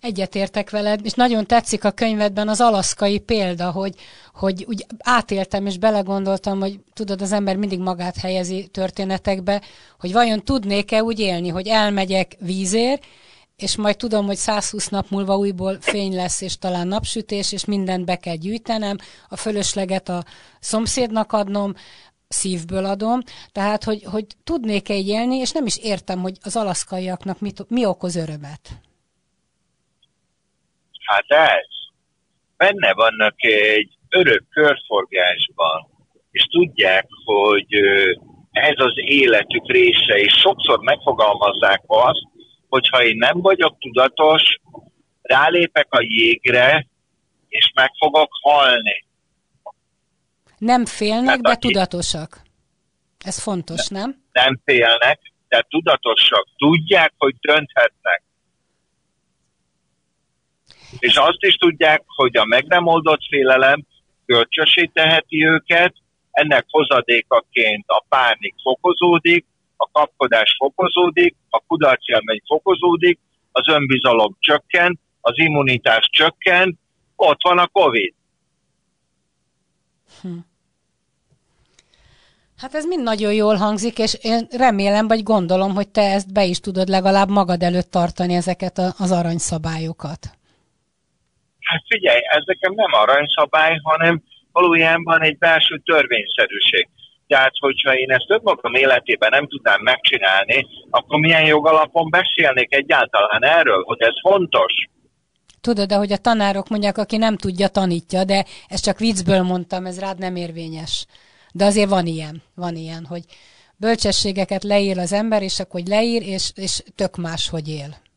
Egyetértek 0.00 0.70
veled, 0.70 1.00
és 1.04 1.12
nagyon 1.12 1.46
tetszik 1.46 1.84
a 1.84 1.90
könyvedben 1.90 2.48
az 2.48 2.60
alaszkai 2.60 3.18
példa, 3.18 3.70
hogy, 3.70 3.94
hogy 4.34 4.64
úgy 4.68 4.86
átéltem 4.98 5.66
és 5.66 5.78
belegondoltam, 5.78 6.60
hogy 6.60 6.80
tudod, 6.92 7.22
az 7.22 7.32
ember 7.32 7.56
mindig 7.56 7.78
magát 7.78 8.16
helyezi 8.16 8.68
történetekbe, 8.72 9.62
hogy 9.98 10.12
vajon 10.12 10.44
tudnék-e 10.44 11.02
úgy 11.02 11.18
élni, 11.18 11.48
hogy 11.48 11.66
elmegyek 11.66 12.36
vízér, 12.40 13.00
és 13.56 13.76
majd 13.76 13.96
tudom, 13.96 14.26
hogy 14.26 14.36
120 14.36 14.88
nap 14.88 15.10
múlva 15.10 15.36
újból 15.36 15.76
fény 15.80 16.14
lesz, 16.14 16.40
és 16.40 16.58
talán 16.58 16.88
napsütés, 16.88 17.52
és 17.52 17.64
mindent 17.64 18.04
be 18.04 18.16
kell 18.16 18.36
gyűjtenem, 18.36 18.96
a 19.28 19.36
fölösleget 19.36 20.08
a 20.08 20.24
szomszédnak 20.60 21.32
adnom, 21.32 21.74
szívből 22.28 22.84
adom, 22.84 23.20
tehát, 23.52 23.84
hogy, 23.84 24.04
hogy 24.04 24.26
tudnék-e 24.44 24.94
így 24.94 25.08
élni, 25.08 25.36
és 25.36 25.50
nem 25.50 25.66
is 25.66 25.76
értem, 25.76 26.20
hogy 26.20 26.38
az 26.42 26.56
alaszkaiaknak 26.56 27.40
mit, 27.40 27.64
mi 27.68 27.84
okoz 27.84 28.16
örömet. 28.16 28.80
Hát 31.08 31.24
ez. 31.28 31.66
Benne 32.56 32.92
vannak 32.92 33.34
egy 33.44 33.90
örök 34.08 34.44
körforgásban, 34.50 35.88
és 36.30 36.42
tudják, 36.42 37.06
hogy 37.24 37.66
ez 38.50 38.74
az 38.76 38.92
életük 38.94 39.70
része, 39.72 40.14
és 40.14 40.32
sokszor 40.32 40.78
megfogalmazzák 40.78 41.82
azt, 41.86 42.26
hogyha 42.68 43.04
én 43.04 43.16
nem 43.16 43.40
vagyok 43.40 43.78
tudatos, 43.78 44.42
rálépek 45.22 45.86
a 45.90 46.00
jégre, 46.02 46.86
és 47.48 47.70
meg 47.74 47.90
fogok 47.98 48.28
halni. 48.42 49.06
Nem 50.58 50.86
félnek, 50.86 51.28
hát, 51.28 51.40
de 51.40 51.50
aki... 51.50 51.66
tudatosak. 51.66 52.40
Ez 53.24 53.42
fontos, 53.42 53.88
nem? 53.88 54.22
Nem 54.32 54.60
félnek, 54.64 55.20
de 55.48 55.64
tudatosak. 55.68 56.46
Tudják, 56.56 57.12
hogy 57.16 57.34
dönthetnek. 57.40 58.22
És 60.98 61.16
azt 61.16 61.42
is 61.42 61.54
tudják, 61.54 62.02
hogy 62.06 62.36
a 62.36 62.44
meg 62.44 62.64
nem 62.64 62.86
oldott 62.86 63.26
félelem 63.28 63.84
kölcsösé 64.26 64.90
teheti 64.92 65.46
őket, 65.46 65.94
ennek 66.30 66.64
hozadékaként 66.68 67.84
a 67.86 68.04
pánik 68.08 68.54
fokozódik, 68.62 69.46
a 69.76 69.88
kapkodás 69.92 70.54
fokozódik, 70.58 71.36
a 71.50 71.62
kudarci 71.66 72.12
élmény 72.12 72.42
fokozódik, 72.46 73.18
az 73.52 73.68
önbizalom 73.68 74.36
csökken, 74.38 75.00
az 75.20 75.38
immunitás 75.38 76.08
csökken, 76.12 76.78
ott 77.16 77.42
van 77.42 77.58
a 77.58 77.66
Covid. 77.66 78.14
Hm. 80.22 80.36
Hát 82.56 82.74
ez 82.74 82.84
mind 82.84 83.02
nagyon 83.02 83.32
jól 83.32 83.54
hangzik, 83.54 83.98
és 83.98 84.18
én 84.22 84.46
remélem, 84.50 85.08
vagy 85.08 85.22
gondolom, 85.22 85.74
hogy 85.74 85.88
te 85.88 86.02
ezt 86.02 86.32
be 86.32 86.44
is 86.44 86.60
tudod 86.60 86.88
legalább 86.88 87.28
magad 87.28 87.62
előtt 87.62 87.90
tartani 87.90 88.34
ezeket 88.34 88.78
az 88.78 89.10
aranyszabályokat. 89.10 90.37
Hát 91.68 91.82
figyelj, 91.88 92.20
ez 92.36 92.42
nekem 92.44 92.72
nem 92.74 92.92
aranyszabály, 92.92 93.78
hanem 93.82 94.22
valójában 94.52 95.22
egy 95.22 95.38
belső 95.38 95.82
törvényszerűség. 95.84 96.88
Tehát, 97.26 97.52
hogyha 97.58 97.94
én 97.94 98.10
ezt 98.10 98.30
önmagam 98.30 98.74
életében 98.74 99.30
nem 99.30 99.46
tudnám 99.46 99.80
megcsinálni, 99.82 100.66
akkor 100.90 101.18
milyen 101.18 101.46
jogalapon 101.46 102.10
beszélnék 102.10 102.74
egyáltalán 102.74 103.44
erről, 103.44 103.82
hogy 103.82 104.00
ez 104.00 104.14
fontos? 104.20 104.72
Tudod, 105.60 105.92
ahogy 105.92 106.12
a 106.12 106.16
tanárok 106.16 106.68
mondják, 106.68 106.98
aki 106.98 107.16
nem 107.16 107.36
tudja, 107.36 107.68
tanítja, 107.68 108.24
de 108.24 108.44
ezt 108.68 108.84
csak 108.84 108.98
viccből 108.98 109.42
mondtam, 109.42 109.86
ez 109.86 110.00
rád 110.00 110.18
nem 110.18 110.36
érvényes. 110.36 111.06
De 111.52 111.64
azért 111.64 111.88
van 111.88 112.06
ilyen, 112.06 112.42
van 112.54 112.74
ilyen, 112.74 113.04
hogy 113.04 113.22
bölcsességeket 113.76 114.64
leír 114.64 114.98
az 114.98 115.12
ember, 115.12 115.42
és 115.42 115.60
akkor 115.60 115.80
hogy 115.80 115.88
leír, 115.88 116.22
és, 116.22 116.50
és 116.54 116.82
tök 116.94 117.16
más, 117.16 117.48
hogy 117.48 117.68
él. 117.68 118.07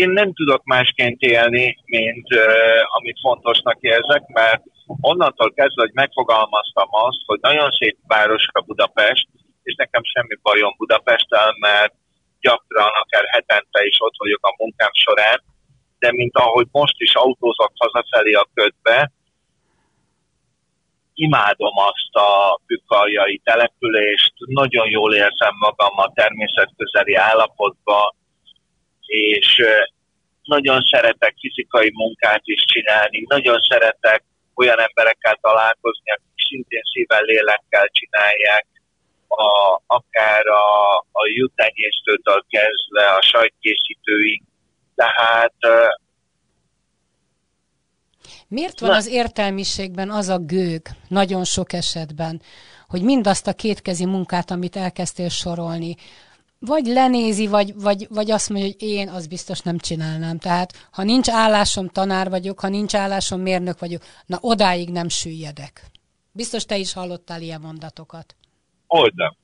Én 0.00 0.10
nem 0.10 0.32
tudok 0.32 0.64
másként 0.64 1.20
élni, 1.20 1.76
mint 1.84 2.28
amit 2.96 3.20
fontosnak 3.20 3.78
érzek, 3.80 4.22
mert 4.26 4.62
onnantól 5.00 5.52
kezdve, 5.52 5.82
hogy 5.82 5.92
megfogalmaztam 5.94 6.88
azt, 6.90 7.22
hogy 7.26 7.38
nagyon 7.40 7.70
szép 7.70 7.96
város 8.06 8.44
a 8.52 8.60
Budapest, 8.60 9.28
és 9.62 9.74
nekem 9.74 10.02
semmi 10.04 10.36
bajom 10.42 10.74
Budapesttel, 10.76 11.56
mert 11.60 11.94
gyakran, 12.40 12.90
akár 13.02 13.24
hetente 13.26 13.84
is 13.84 13.96
ott 14.00 14.14
vagyok 14.16 14.46
a 14.46 14.54
munkám 14.58 14.90
során, 14.92 15.42
de 15.98 16.12
mint 16.12 16.36
ahogy 16.36 16.66
most 16.70 16.94
is 16.96 17.14
autózok 17.14 17.72
hazafelé 17.76 18.32
a 18.32 18.48
ködbe, 18.54 19.12
imádom 21.14 21.76
azt 21.76 22.14
a 22.26 22.60
bükaljai 22.66 23.40
települést, 23.44 24.32
nagyon 24.36 24.90
jól 24.90 25.14
érzem 25.14 25.54
magam 25.58 25.98
a 25.98 26.12
természetközeli 26.14 27.14
állapotban, 27.14 28.20
és 29.12 29.62
nagyon 30.42 30.82
szeretek 30.90 31.34
fizikai 31.40 31.90
munkát 31.94 32.40
is 32.44 32.64
csinálni, 32.64 33.24
nagyon 33.28 33.58
szeretek 33.68 34.24
olyan 34.54 34.80
emberekkel 34.80 35.38
találkozni, 35.40 36.10
akik 36.10 36.46
szintén 36.48 36.82
szívvel, 36.92 37.22
lélekkel 37.22 37.88
csinálják, 37.88 38.66
a, 39.28 39.80
akár 39.86 40.46
a, 40.46 40.96
a 41.12 41.26
jutenyésztőtől 41.34 42.44
kezdve 42.48 43.14
a 43.14 43.22
sajtkészítőig. 43.22 44.42
Tehát 44.94 45.54
Miért 48.48 48.80
van 48.80 48.90
Na. 48.90 48.96
az 48.96 49.08
értelmiségben 49.08 50.10
az 50.10 50.28
a 50.28 50.38
gőg, 50.38 50.82
nagyon 51.08 51.44
sok 51.44 51.72
esetben, 51.72 52.42
hogy 52.88 53.02
mindazt 53.02 53.46
a 53.46 53.52
kétkezi 53.52 54.04
munkát, 54.04 54.50
amit 54.50 54.76
elkezdtél 54.76 55.28
sorolni, 55.28 55.96
vagy 56.66 56.86
lenézi, 56.86 57.46
vagy, 57.46 57.72
vagy, 57.74 58.06
vagy 58.08 58.30
azt 58.30 58.48
mondja, 58.48 58.68
hogy 58.68 58.88
én 58.88 59.08
az 59.08 59.26
biztos 59.26 59.60
nem 59.60 59.78
csinálnám. 59.78 60.38
Tehát, 60.38 60.88
ha 60.92 61.02
nincs 61.02 61.28
állásom, 61.28 61.88
tanár 61.88 62.30
vagyok, 62.30 62.60
ha 62.60 62.68
nincs 62.68 62.94
állásom, 62.94 63.40
mérnök 63.40 63.78
vagyok, 63.78 64.02
na 64.26 64.38
odáig 64.40 64.90
nem 64.90 65.08
süllyedek. 65.08 65.82
Biztos 66.32 66.64
te 66.64 66.76
is 66.76 66.92
hallottál 66.92 67.40
ilyen 67.40 67.60
mondatokat. 67.60 68.36
Hogy 68.86 69.12
nem. 69.14 69.36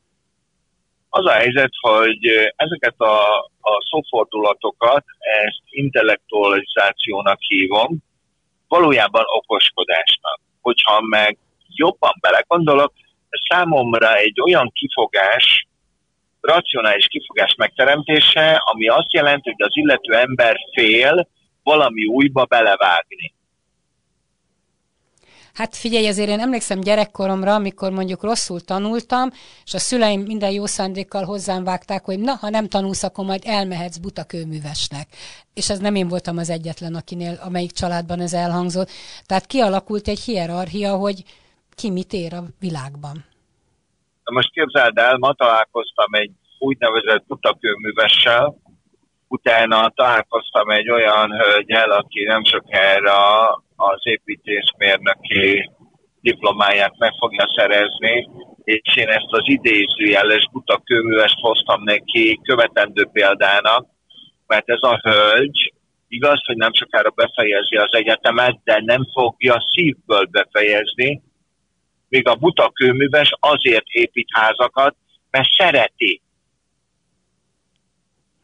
Az 1.08 1.26
a 1.26 1.32
helyzet, 1.32 1.70
hogy 1.80 2.26
ezeket 2.56 3.00
a, 3.00 3.38
a 3.60 3.86
szófordulatokat, 3.90 5.04
ezt 5.18 5.62
intellektualizációnak 5.64 7.38
hívom, 7.40 7.98
valójában 8.68 9.24
okoskodásnak. 9.26 10.40
Hogyha 10.60 11.00
meg 11.00 11.38
jobban 11.66 12.12
belegondolok, 12.20 12.92
számomra 13.48 14.16
egy 14.16 14.40
olyan 14.40 14.70
kifogás, 14.74 15.66
racionális 16.48 17.06
kifogás 17.06 17.54
megteremtése, 17.56 18.62
ami 18.64 18.88
azt 18.88 19.12
jelenti, 19.12 19.50
hogy 19.50 19.66
az 19.66 19.76
illető 19.76 20.12
ember 20.14 20.56
fél 20.74 21.28
valami 21.62 22.04
újba 22.04 22.44
belevágni. 22.44 23.36
Hát 25.58 25.76
figyelj, 25.76 26.06
azért 26.06 26.28
én 26.28 26.40
emlékszem 26.40 26.80
gyerekkoromra, 26.80 27.54
amikor 27.54 27.92
mondjuk 27.92 28.22
rosszul 28.22 28.60
tanultam, 28.60 29.30
és 29.64 29.74
a 29.74 29.78
szüleim 29.78 30.20
minden 30.20 30.50
jó 30.50 30.66
szándékkal 30.66 31.24
hozzám 31.24 31.64
vágták, 31.64 32.04
hogy 32.04 32.18
na, 32.18 32.32
ha 32.32 32.48
nem 32.48 32.68
tanulsz, 32.68 33.02
akkor 33.02 33.24
majd 33.24 33.42
elmehetsz 33.46 33.96
buta 33.96 34.24
kőművesnek. 34.24 35.08
És 35.54 35.70
ez 35.70 35.78
nem 35.78 35.94
én 35.94 36.08
voltam 36.08 36.36
az 36.36 36.50
egyetlen, 36.50 36.94
akinél, 36.94 37.38
amelyik 37.44 37.72
családban 37.72 38.20
ez 38.20 38.32
elhangzott. 38.32 38.90
Tehát 39.26 39.46
kialakult 39.46 40.08
egy 40.08 40.20
hierarchia, 40.20 40.96
hogy 40.96 41.22
ki 41.74 41.90
mit 41.90 42.12
ér 42.12 42.34
a 42.34 42.44
világban. 42.60 43.24
Na 44.28 44.34
most 44.34 44.52
képzeld 44.52 44.98
el, 44.98 45.16
ma 45.16 45.32
találkoztam 45.32 46.14
egy 46.14 46.30
úgynevezett 46.58 47.26
butakőművessel, 47.26 48.54
utána 49.28 49.92
találkoztam 49.94 50.70
egy 50.70 50.90
olyan 50.90 51.30
hölgyel, 51.30 51.90
aki 51.90 52.24
nem 52.24 52.44
sokára 52.44 53.50
az 53.76 54.00
építészmérnöki 54.02 55.70
diplomáját 56.20 56.98
meg 56.98 57.12
fogja 57.18 57.48
szerezni, 57.56 58.28
és 58.64 58.96
én 58.96 59.08
ezt 59.08 59.30
az 59.30 59.42
idézőjeles 59.44 60.48
buta 60.52 60.80
kőművest 60.84 61.40
hoztam 61.40 61.82
neki 61.82 62.40
követendő 62.42 63.08
példának, 63.12 63.86
mert 64.46 64.68
ez 64.70 64.82
a 64.82 65.00
hölgy 65.02 65.72
igaz, 66.08 66.46
hogy 66.46 66.56
nem 66.56 66.72
sokára 66.72 67.10
befejezi 67.10 67.76
az 67.76 67.92
egyetemet, 67.94 68.58
de 68.64 68.82
nem 68.84 69.06
fogja 69.12 69.64
szívből 69.74 70.24
befejezni, 70.24 71.22
míg 72.08 72.28
a 72.28 72.34
buta 72.34 72.70
kőműves 72.70 73.30
azért 73.40 73.86
épít 73.86 74.28
házakat, 74.32 74.96
mert 75.30 75.48
szereti. 75.58 76.22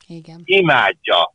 Igen. 0.06 0.42
Imádja. 0.44 1.34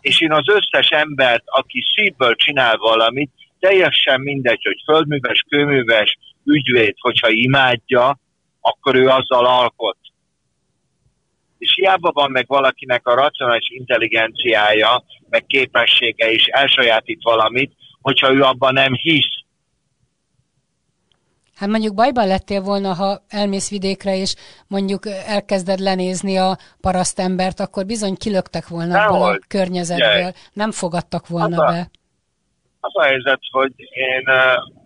És 0.00 0.20
én 0.20 0.32
az 0.32 0.44
összes 0.46 0.88
embert, 0.88 1.42
aki 1.46 1.84
szívből 1.94 2.34
csinál 2.34 2.76
valamit, 2.76 3.30
teljesen 3.58 4.20
mindegy, 4.20 4.62
hogy 4.62 4.82
földműves, 4.84 5.44
kőműves, 5.48 6.18
ügyvéd, 6.44 6.94
hogyha 6.98 7.28
imádja, 7.28 8.18
akkor 8.60 8.94
ő 8.94 9.08
azzal 9.08 9.46
alkot. 9.46 9.98
És 11.58 11.74
hiába 11.74 12.10
van 12.12 12.30
meg 12.30 12.46
valakinek 12.46 13.06
a 13.06 13.14
racionális 13.14 13.68
intelligenciája, 13.70 15.04
meg 15.28 15.46
képessége 15.46 16.30
is 16.30 16.46
elsajátít 16.46 17.22
valamit, 17.22 17.72
hogyha 18.00 18.32
ő 18.32 18.42
abban 18.42 18.72
nem 18.72 18.94
hisz. 18.94 19.46
Hát 21.58 21.68
mondjuk 21.68 21.94
bajban 21.94 22.26
lettél 22.26 22.60
volna, 22.60 22.94
ha 22.94 23.18
elmész 23.28 23.70
vidékre, 23.70 24.16
és 24.16 24.34
mondjuk 24.68 25.06
elkezded 25.26 25.78
lenézni 25.78 26.36
a 26.38 26.56
parasztembert, 26.80 27.60
akkor 27.60 27.86
bizony 27.86 28.14
kilöktek 28.14 28.68
volna 28.68 29.02
abból 29.02 29.32
a 29.32 29.38
környezetből, 29.48 30.18
Jaj. 30.18 30.32
nem 30.52 30.70
fogadtak 30.70 31.28
volna 31.28 31.62
az 31.62 31.70
a, 31.70 31.72
be. 31.72 31.90
Az 32.80 32.90
a 32.94 33.02
helyzet, 33.02 33.40
hogy 33.50 33.72
én 33.78 34.24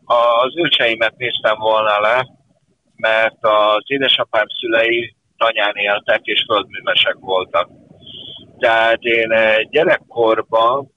az 0.05 0.53
őseimet 0.57 1.17
néztem 1.17 1.59
volna 1.59 2.01
le, 2.01 2.27
mert 2.97 3.39
az 3.41 3.85
édesapám 3.87 4.47
szülei 4.61 5.15
tanyán 5.37 5.75
éltek, 5.75 6.21
és 6.23 6.45
földművesek 6.47 7.17
voltak. 7.19 7.69
Tehát 8.59 9.03
én 9.03 9.29
gyerekkorban 9.71 10.91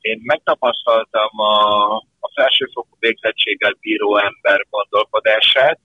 én 0.00 0.20
megtapasztaltam 0.22 1.40
a, 1.40 2.02
a 2.26 2.40
felsőfokú 2.40 2.96
végzettséggel 2.98 3.76
bíró 3.80 4.16
ember 4.16 4.66
gondolkodását. 4.70 5.78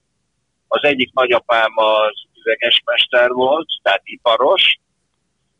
Az 0.68 0.82
egyik 0.84 1.12
nagyapám 1.12 1.72
az 1.76 2.14
üvegesmester 2.40 3.30
volt, 3.30 3.68
tehát 3.82 4.00
iparos, 4.04 4.78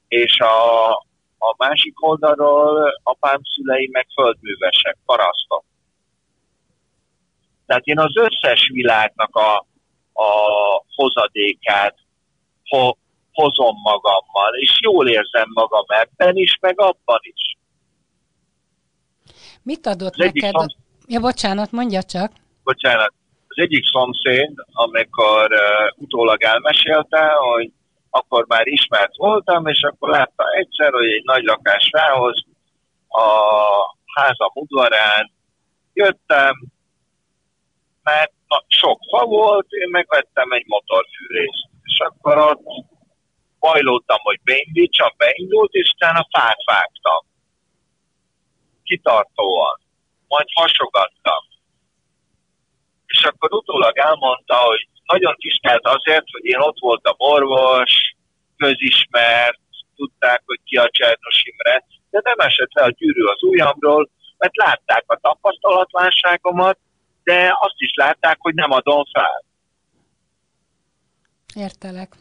és 0.08 0.38
a, 0.38 0.90
a 1.38 1.54
másik 1.56 2.02
oldalról 2.02 3.00
apám 3.02 3.40
szülei 3.54 3.88
meg 3.92 4.06
földművesek, 4.14 4.96
parasztok. 5.04 5.64
Tehát 7.66 7.84
én 7.84 7.98
az 7.98 8.16
összes 8.16 8.70
világnak 8.72 9.36
a, 9.36 9.66
a 10.12 10.30
hozadékát 10.94 11.94
ho, 12.68 12.92
hozom 13.32 13.76
magammal, 13.82 14.54
és 14.54 14.78
jól 14.80 15.08
érzem 15.08 15.48
magam 15.54 15.84
ebben 15.86 16.36
is, 16.36 16.58
meg 16.60 16.80
abban 16.80 17.20
is. 17.20 17.51
Mit 19.62 19.86
adott 19.86 20.12
az 20.12 20.24
neked? 20.24 20.50
Szomsz... 20.50 20.74
Ja, 21.06 21.20
bocsánat, 21.20 21.70
mondja 21.70 22.02
csak. 22.02 22.32
Bocsánat. 22.64 23.12
Az 23.48 23.62
egyik 23.62 23.84
szomszéd, 23.84 24.52
amikor 24.72 25.50
uh, 25.50 26.02
utólag 26.02 26.42
elmesélte, 26.42 27.26
hogy 27.26 27.70
akkor 28.10 28.44
már 28.48 28.66
ismert 28.66 29.16
voltam, 29.16 29.66
és 29.66 29.82
akkor 29.82 30.10
látta 30.10 30.44
egyszer, 30.50 30.92
hogy 30.92 31.06
egy 31.06 31.24
nagy 31.24 31.42
lakás 31.42 31.90
rához 31.92 32.44
a 33.08 33.26
háza 34.14 34.50
udvarán 34.54 35.32
jöttem, 35.92 36.54
mert 38.02 38.32
na, 38.48 38.64
sok 38.68 38.98
fa 39.10 39.24
volt, 39.24 39.66
én 39.68 39.88
megvettem 39.90 40.50
egy 40.52 40.64
motorfűrészt. 40.66 41.68
És 41.82 41.98
akkor 41.98 42.38
ott 42.38 42.62
bajlódtam, 43.58 44.18
hogy 44.22 44.40
beindítsam, 44.44 45.10
beindult, 45.16 45.72
és 45.72 45.92
utána 45.94 46.26
fát 46.30 46.58
vágtam. 46.64 47.24
Kitartóan. 48.82 49.80
Majd 50.28 50.46
hasogattam. 50.54 51.42
És 53.06 53.22
akkor 53.22 53.52
utólag 53.52 53.98
elmondta, 53.98 54.56
hogy 54.56 54.88
nagyon 55.06 55.34
tisztelt 55.34 55.86
azért, 55.86 56.24
hogy 56.30 56.44
én 56.44 56.58
ott 56.58 56.78
voltam 56.78 57.14
orvos, 57.16 58.14
közismert, 58.56 59.60
tudták, 59.96 60.42
hogy 60.46 60.60
ki 60.64 60.76
a 60.76 60.88
Csernos 60.90 61.42
Imre, 61.44 61.84
de 62.10 62.20
nem 62.22 62.38
esett 62.38 62.72
le 62.72 62.82
a 62.82 62.90
gyűrű 62.90 63.24
az 63.24 63.42
ujjamról, 63.42 64.10
mert 64.38 64.56
látták 64.56 65.04
a 65.06 65.16
tapasztalatvánságomat, 65.16 66.78
de 67.22 67.56
azt 67.60 67.76
is 67.76 67.92
látták, 67.94 68.36
hogy 68.40 68.54
nem 68.54 68.70
adom 68.70 69.04
fel. 69.12 69.44
Értelek. 71.54 72.16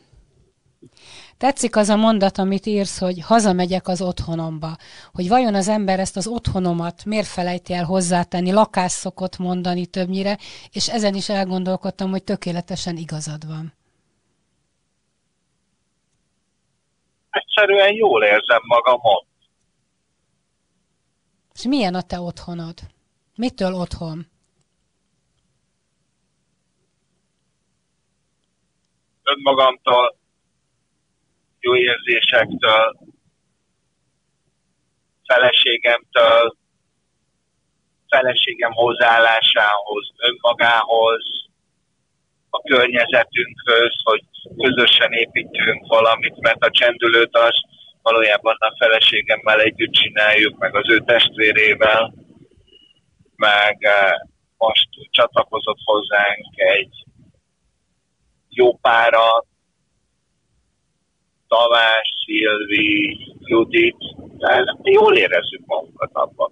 Tetszik 1.42 1.76
az 1.76 1.90
a 1.90 1.96
mondat, 1.96 2.38
amit 2.38 2.66
írsz, 2.66 3.00
hogy 3.00 3.22
hazamegyek 3.22 3.88
az 3.88 4.02
otthonomba. 4.02 4.78
Hogy 5.14 5.28
vajon 5.28 5.56
az 5.56 5.68
ember 5.68 6.00
ezt 6.00 6.18
az 6.18 6.28
otthonomat 6.28 7.06
miért 7.06 7.28
felejti 7.28 7.74
el 7.74 7.86
hozzátenni, 7.86 8.52
lakás 8.52 8.92
szokott 8.92 9.38
mondani 9.38 9.86
többnyire, 9.86 10.38
és 10.72 10.90
ezen 10.90 11.16
is 11.16 11.30
elgondolkodtam, 11.30 12.10
hogy 12.10 12.24
tökéletesen 12.24 12.98
igazad 12.98 13.48
van. 13.48 13.74
Egyszerűen 17.30 17.94
jól 17.94 18.24
érzem 18.24 18.62
magamon. 18.68 19.26
És 21.54 21.64
milyen 21.64 21.96
a 21.96 22.02
te 22.02 22.20
otthonod? 22.20 22.80
Mitől 23.36 23.74
otthon? 23.74 24.28
önmagamtól, 29.24 30.20
jó 31.62 31.76
érzésektől, 31.76 32.96
feleségemtől, 35.26 36.56
feleségem 38.08 38.72
hozzáállásához, 38.72 40.06
önmagához, 40.18 41.24
a 42.50 42.62
környezetünkhöz, 42.62 43.94
hogy 44.04 44.24
közösen 44.58 45.12
építünk 45.12 45.88
valamit, 45.88 46.40
mert 46.40 46.64
a 46.64 46.72
csendülőt 46.72 47.36
az 47.36 47.62
valójában 48.02 48.56
a 48.60 48.76
feleségemmel 48.78 49.60
együtt 49.60 49.92
csináljuk, 49.92 50.58
meg 50.58 50.76
az 50.76 50.90
ő 50.90 51.00
testvérével, 51.00 52.14
meg 53.36 53.78
eh, 53.80 54.12
most 54.58 54.88
csatlakozott 55.10 55.80
hozzánk 55.84 56.46
egy 56.56 57.06
jó 58.50 58.78
pára, 58.78 59.46
Tavás, 61.52 62.08
Szilvi, 62.24 63.18
Judit, 63.40 63.98
jól 64.84 65.16
érezzük 65.18 65.66
magunkat 65.66 66.10
abban. 66.14 66.52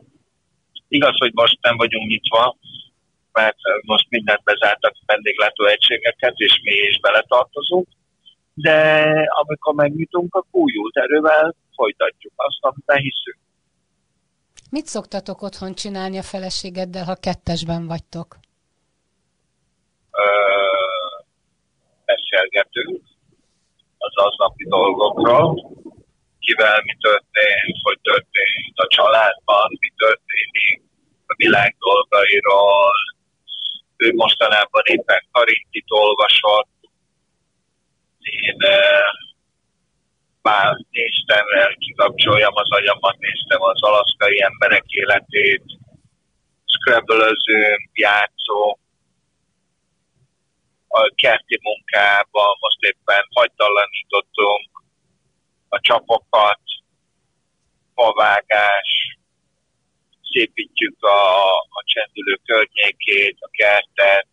Igaz, 0.88 1.18
hogy 1.18 1.32
most 1.34 1.58
nem 1.62 1.78
vagyunk 1.78 2.10
nyitva, 2.10 2.58
mert 3.32 3.58
most 3.82 4.06
mindent 4.10 4.44
bezártak 4.44 4.96
vendéglátó 5.06 5.66
egységeket, 5.66 6.34
és 6.36 6.60
mi 6.64 6.72
is 6.72 7.00
beletartozunk, 7.00 7.88
de 8.54 9.12
amikor 9.42 9.74
megnyitunk, 9.74 10.36
a 10.36 10.46
újult 10.52 10.98
erővel 10.98 11.56
folytatjuk 11.76 12.34
azt, 12.36 12.58
amit 12.60 13.02
hiszünk. 13.02 13.38
Mit 14.70 14.86
szoktatok 14.86 15.42
otthon 15.42 15.74
csinálni 15.74 16.18
a 16.18 16.24
feleségeddel, 16.24 17.04
ha 17.04 17.16
kettesben 17.16 17.88
vagytok? 17.88 18.38
beszélgetünk 22.06 23.09
az 24.08 24.16
aznapi 24.28 24.66
dolgokról, 24.68 25.48
kivel 26.40 26.82
mi 26.84 26.96
történt, 27.08 27.78
hogy 27.82 28.00
történt 28.02 28.76
a 28.86 28.88
családban, 28.88 29.68
mi 29.80 29.92
történik 30.04 30.82
a 31.26 31.34
világ 31.38 31.76
dolgairól. 31.80 32.94
Ő 33.98 34.14
mostanában 34.14 34.84
éppen 34.86 35.22
Karintit 35.32 35.86
olvasott. 35.88 36.70
Én 38.20 38.58
már 40.42 40.78
néztem, 40.92 41.46
kikapcsoljam 41.78 42.56
az 42.56 42.72
agyamat, 42.72 43.18
néztem 43.18 43.62
az 43.62 43.82
alaszkai 43.82 44.42
emberek 44.42 44.86
életét, 44.88 45.64
scrabble 46.66 47.32
játszó, 47.94 48.80
a 50.92 51.14
kerti 51.16 51.60
munkában 51.62 52.56
most 52.60 52.80
éppen 52.80 53.24
hagytalanítottunk 53.34 54.70
a 55.70 55.80
csapokat, 55.80 56.62
favágás, 57.96 59.18
szépítjük 60.32 61.04
a, 61.04 61.52
a 61.54 61.84
csendülő 61.86 62.40
környékét, 62.46 63.38
a 63.40 63.50
kertet. 63.52 64.28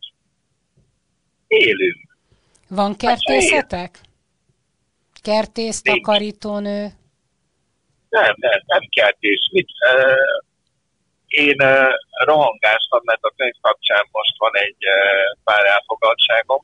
Élünk. 1.46 2.16
Van 2.68 2.88
hát, 2.88 2.96
kertészetek? 2.96 4.00
Kertész, 5.22 5.82
takarítónő? 5.82 6.88
Nem, 8.08 8.34
nem, 8.36 8.62
nem 8.66 8.80
kertész. 8.88 9.50
Mit, 9.50 9.68
uh, 9.94 10.45
én 11.36 11.56
rohangáztam, 12.24 13.00
mert 13.04 13.22
a 13.22 13.34
könyv 13.36 13.54
kapcsán 13.60 14.04
most 14.10 14.34
van 14.38 14.56
egy 14.56 14.82
pár 15.44 15.64
elfogadtságom, 15.64 16.62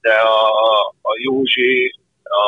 de 0.00 0.14
a, 0.14 0.48
a 0.86 1.12
Józsi, 1.24 1.94
a 2.22 2.44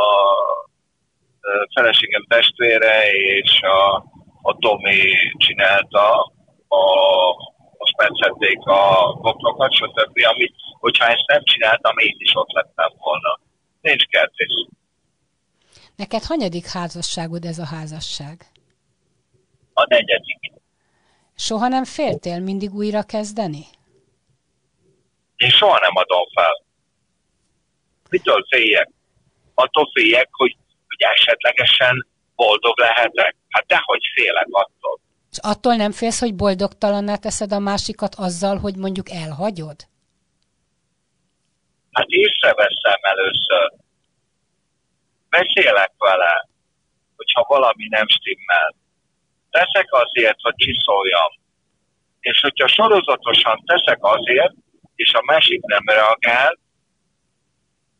feleségem 1.75 2.25
testvére 2.29 3.11
és 3.11 3.61
a, 3.61 3.95
a 4.43 4.57
Tomi 4.59 5.13
csinálta, 5.37 6.33
a, 6.69 6.83
most 7.79 7.97
megszedték 7.97 8.59
a 8.67 9.13
bokrokat, 9.23 9.73
stb., 9.73 10.19
amit, 10.33 10.55
hogyha 10.81 11.05
ezt 11.07 11.27
nem 11.27 11.43
csináltam, 11.45 11.99
én 11.99 12.17
is 12.19 12.35
ott 12.35 12.53
lettem 12.53 12.93
volna. 12.99 13.41
Nincs 13.81 14.05
kertész. 14.05 14.67
Neked 15.97 16.25
hanyadik 16.25 16.67
házasságod 16.67 17.45
ez 17.45 17.59
a 17.59 17.67
házasság? 17.67 18.37
A 19.75 19.85
negyedik. 19.89 20.60
Soha 21.47 21.69
nem 21.69 21.85
féltél 21.85 22.41
mindig 22.41 22.75
újra 22.75 23.03
kezdeni? 23.03 23.65
Én 25.37 25.51
soha 25.51 25.79
nem 25.79 25.91
adom 25.95 26.27
fel. 26.35 26.65
Mitől 28.11 28.47
féljek? 28.51 28.91
Attól 29.55 29.91
féljek, 29.95 30.29
hogy, 30.31 30.57
hogy 30.87 30.97
esetlegesen 30.99 32.07
boldog 32.35 32.79
lehetek. 32.79 33.37
Hát 33.49 33.67
dehogy 33.67 34.03
félek 34.15 34.47
attól. 34.51 35.01
És 35.31 35.39
attól 35.43 35.75
nem 35.75 35.93
félsz, 35.93 36.21
hogy 36.21 36.35
boldogtalanná 36.35 37.17
teszed 37.17 37.53
a 37.53 37.59
másikat 37.59 38.15
azzal, 38.15 38.59
hogy 38.59 38.77
mondjuk 38.77 39.11
elhagyod? 39.11 39.77
Hát 41.93 42.07
észreveszem 42.09 43.01
először. 43.01 43.73
Beszélek 45.29 45.93
vele, 45.99 46.49
hogyha 47.17 47.45
valami 47.49 47.87
nem 47.89 48.09
stimmel 48.09 48.75
teszek 49.51 49.89
azért, 50.05 50.41
hogy 50.41 50.55
csiszoljam. 50.57 51.31
És 52.21 52.41
hogyha 52.41 52.69
sorozatosan 52.69 53.63
teszek 53.67 53.99
azért, 54.01 54.55
és 54.95 55.13
a 55.13 55.23
másik 55.25 55.61
nem 55.61 55.85
reagál, 55.85 56.59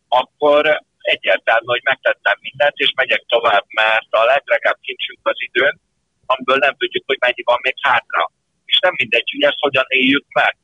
akkor 0.09 0.83
egyértelmű, 0.99 1.67
hogy 1.67 1.81
megtettem 1.85 2.37
mindent, 2.41 2.77
és 2.77 2.93
megyek 2.97 3.25
tovább, 3.27 3.65
mert 3.75 4.07
a 4.11 4.25
legdrágább 4.25 4.79
kincsünk 4.81 5.21
az 5.23 5.37
időn, 5.37 5.81
amiből 6.27 6.57
nem 6.57 6.75
tudjuk, 6.77 7.05
hogy 7.07 7.17
mennyi 7.21 7.43
van 7.45 7.59
még 7.63 7.75
hátra. 7.81 8.31
És 8.65 8.79
nem 8.79 8.93
mindegy, 8.97 9.31
hogy 9.31 9.43
ezt 9.43 9.61
hogyan 9.61 9.85
éljük 9.89 10.27
meg. 10.33 10.57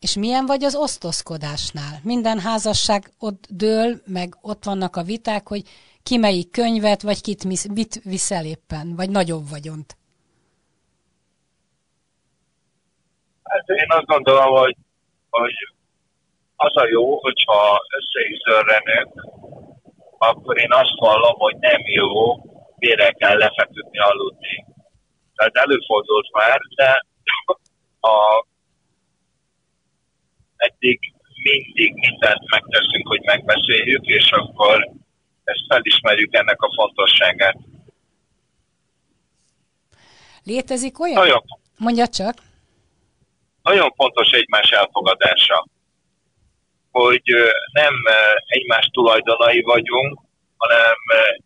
És 0.00 0.14
milyen 0.14 0.46
vagy 0.46 0.64
az 0.64 0.76
osztozkodásnál? 0.76 2.00
Minden 2.02 2.38
házasság 2.40 3.02
ott 3.18 3.44
dől, 3.48 4.00
meg 4.06 4.34
ott 4.40 4.64
vannak 4.64 4.96
a 4.96 5.02
viták, 5.02 5.48
hogy 5.48 5.62
ki 6.02 6.16
melyik 6.16 6.50
könyvet, 6.50 7.02
vagy 7.02 7.20
kit 7.20 7.44
mit 7.74 8.00
viszel 8.04 8.44
éppen, 8.44 8.96
vagy 8.96 9.10
nagyobb 9.10 9.48
vagyont. 9.48 9.96
Hát 13.42 13.68
én 13.68 13.86
azt 13.88 14.06
gondolom, 14.06 14.56
hogy, 14.56 14.76
hogy 15.30 15.54
az 16.56 16.76
a 16.76 16.86
jó, 16.88 17.20
hogyha 17.20 17.78
összeizörrenek, 17.98 19.08
akkor 20.18 20.58
én 20.58 20.72
azt 20.72 20.96
hallom, 20.96 21.38
hogy 21.38 21.56
nem 21.56 21.80
jó 21.86 22.36
bérekkel 22.78 23.36
lefeküdni, 23.36 23.98
aludni. 23.98 24.66
Tehát 25.34 25.56
előfordult 25.56 26.32
már, 26.32 26.58
de 26.76 27.04
a, 28.00 28.46
eddig 30.56 31.12
mindig 31.42 31.94
mindent 31.94 32.50
megteszünk, 32.50 33.08
hogy 33.08 33.20
megbeszéljük, 33.22 34.04
és 34.04 34.30
akkor 34.30 34.90
ezt 35.44 35.64
felismerjük 35.68 36.34
ennek 36.34 36.62
a 36.62 36.72
fontosságát. 36.74 37.56
Létezik 40.44 41.00
olyan? 41.00 41.22
Nagyon, 41.22 41.42
Mondja 41.78 42.06
csak. 42.06 42.34
Nagyon 43.62 43.92
fontos 43.96 44.30
egymás 44.30 44.70
elfogadása, 44.70 45.66
hogy 46.90 47.22
nem 47.72 47.94
egymás 48.46 48.86
tulajdonai 48.92 49.60
vagyunk, 49.60 50.20
hanem 50.56 50.94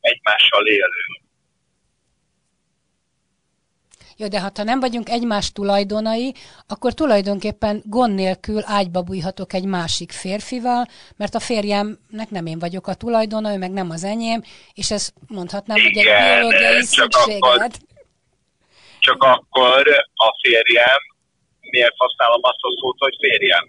egymással 0.00 0.66
élünk. 0.66 1.25
Jó, 4.18 4.28
de 4.28 4.40
ha 4.40 4.50
nem 4.64 4.80
vagyunk 4.80 5.08
egymás 5.08 5.52
tulajdonai, 5.52 6.34
akkor 6.66 6.92
tulajdonképpen 6.92 7.82
gond 7.84 8.14
nélkül 8.14 8.62
ágyba 8.64 9.02
bújhatok 9.02 9.52
egy 9.52 9.64
másik 9.64 10.12
férfival, 10.12 10.86
mert 11.16 11.34
a 11.34 11.40
férjemnek 11.40 12.30
nem 12.30 12.46
én 12.46 12.58
vagyok 12.58 12.86
a 12.86 12.94
tulajdona, 12.94 13.52
ő 13.52 13.58
meg 13.58 13.70
nem 13.70 13.90
az 13.90 14.04
enyém, 14.04 14.42
és 14.74 14.90
ezt 14.90 15.12
mondhatnám, 15.28 15.76
Igen, 15.76 15.92
hogy 15.92 16.06
egy 16.06 16.38
biológiai 16.38 16.82
szükséglet. 16.82 17.40
Akkor, 17.40 17.70
csak 18.98 19.22
akkor 19.22 19.88
a 20.14 20.38
férjem, 20.42 20.98
miért 21.60 21.94
használom 21.96 22.40
azt 22.42 22.60
a 22.60 22.68
szót, 22.80 22.98
hogy 22.98 23.16
férjem? 23.20 23.68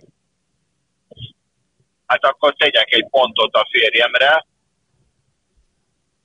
Hát 2.05 2.23
akkor 2.23 2.55
tegyek 2.55 2.93
egy 2.93 3.07
pontot 3.09 3.53
a 3.53 3.67
férjemre, 3.71 4.45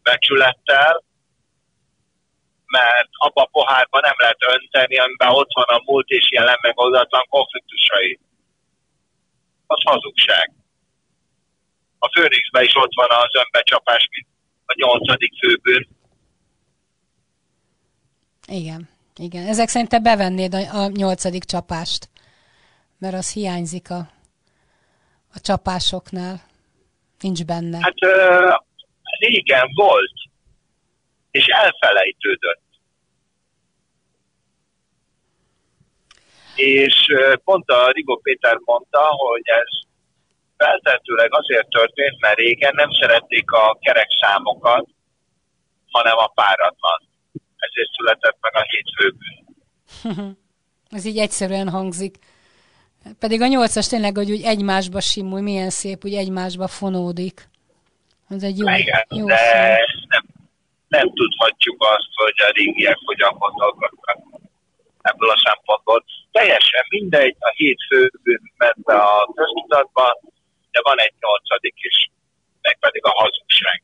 becsülettel, 0.03 1.03
mert 2.79 3.09
abba 3.13 3.43
a 3.43 3.53
pohárba 3.57 4.01
nem 4.01 4.15
lehet 4.19 4.43
önteni, 4.55 4.97
amiben 4.99 5.29
ott 5.29 5.53
van 5.53 5.65
a 5.65 5.83
múlt 5.85 6.09
és 6.09 6.31
jelen 6.31 6.59
megoldatlan 6.63 7.27
konfliktusai. 7.29 8.19
Az 9.67 9.83
hazugság. 9.85 10.53
A 11.99 12.09
Főnixben 12.15 12.65
is 12.65 12.75
ott 12.75 12.95
van 12.95 13.11
az 13.11 13.35
önbecsapás, 13.43 14.09
mint 14.11 14.27
a 14.67 14.75
nyolcadik 14.77 15.33
főbűn. 15.41 15.89
Igen, 18.47 18.89
igen. 19.17 19.47
Ezek 19.47 19.69
szerint 19.69 19.91
te 19.91 19.99
bevennéd 19.99 20.55
a, 20.55 20.83
a 20.83 20.89
nyolcadik 20.89 21.45
csapást, 21.45 22.09
mert 22.99 23.15
az 23.15 23.33
hiányzik 23.33 23.91
a, 23.91 24.11
a 25.35 25.41
csapásoknál. 25.41 26.41
Nincs 27.21 27.45
benne. 27.45 27.79
Hát 27.81 28.01
uh, 28.01 28.55
régen 29.19 29.69
volt, 29.75 30.13
és 31.33 31.45
elfelejtődött. 31.47 32.61
És 36.55 36.95
pont 37.45 37.69
a 37.69 37.91
Rigó 37.91 38.21
Péter 38.23 38.59
mondta, 38.65 39.01
hogy 39.01 39.43
ez 39.45 39.91
feltehetőleg 40.57 41.35
azért 41.35 41.69
történt, 41.69 42.21
mert 42.21 42.37
régen 42.37 42.73
nem 42.75 42.91
szerették 43.01 43.51
a 43.51 43.79
kerek 43.81 44.09
számokat, 44.21 44.89
hanem 45.91 46.17
a 46.17 46.27
páratlan. 46.27 47.09
Ezért 47.57 47.91
született 47.97 48.37
meg 48.41 48.57
a 48.57 48.67
hétfőbűn. 48.71 49.47
ez 50.97 51.05
így 51.05 51.19
egyszerűen 51.19 51.69
hangzik. 51.69 52.17
Pedig 53.19 53.41
a 53.41 53.47
nyolcas 53.47 53.87
tényleg, 53.87 54.17
hogy 54.17 54.31
úgy 54.31 54.43
egymásba 54.43 55.01
simul, 55.01 55.41
milyen 55.41 55.71
szép, 55.71 56.05
úgy 56.05 56.15
egymásba 56.15 56.67
fonódik. 56.69 57.49
Ez 58.29 58.43
egy 58.43 58.59
jó, 58.59 58.69
Igen, 58.69 59.05
jó 59.09 59.27
de 59.27 59.37
szó. 59.37 59.99
nem, 60.09 60.32
nem 60.97 61.13
tudhatjuk 61.21 61.83
azt, 61.95 62.11
hogy 62.23 62.39
a 62.47 62.53
régiek 62.61 62.99
hogyan 63.05 63.35
gondolkodtak 63.39 64.19
ebből 65.03 65.31
a 65.31 65.43
szempontból. 65.47 66.05
Teljesen 66.31 66.85
mindegy, 66.89 67.37
a 67.39 67.51
hét 67.57 67.79
főbűn 67.89 68.53
ment 68.57 68.87
a 68.87 69.33
köztudatba, 69.35 70.21
de 70.71 70.81
van 70.83 70.99
egy 71.01 71.15
nyolcadik 71.21 71.75
is, 71.77 72.11
meg 72.61 72.77
pedig 72.79 73.05
a 73.05 73.15
hazugság. 73.21 73.83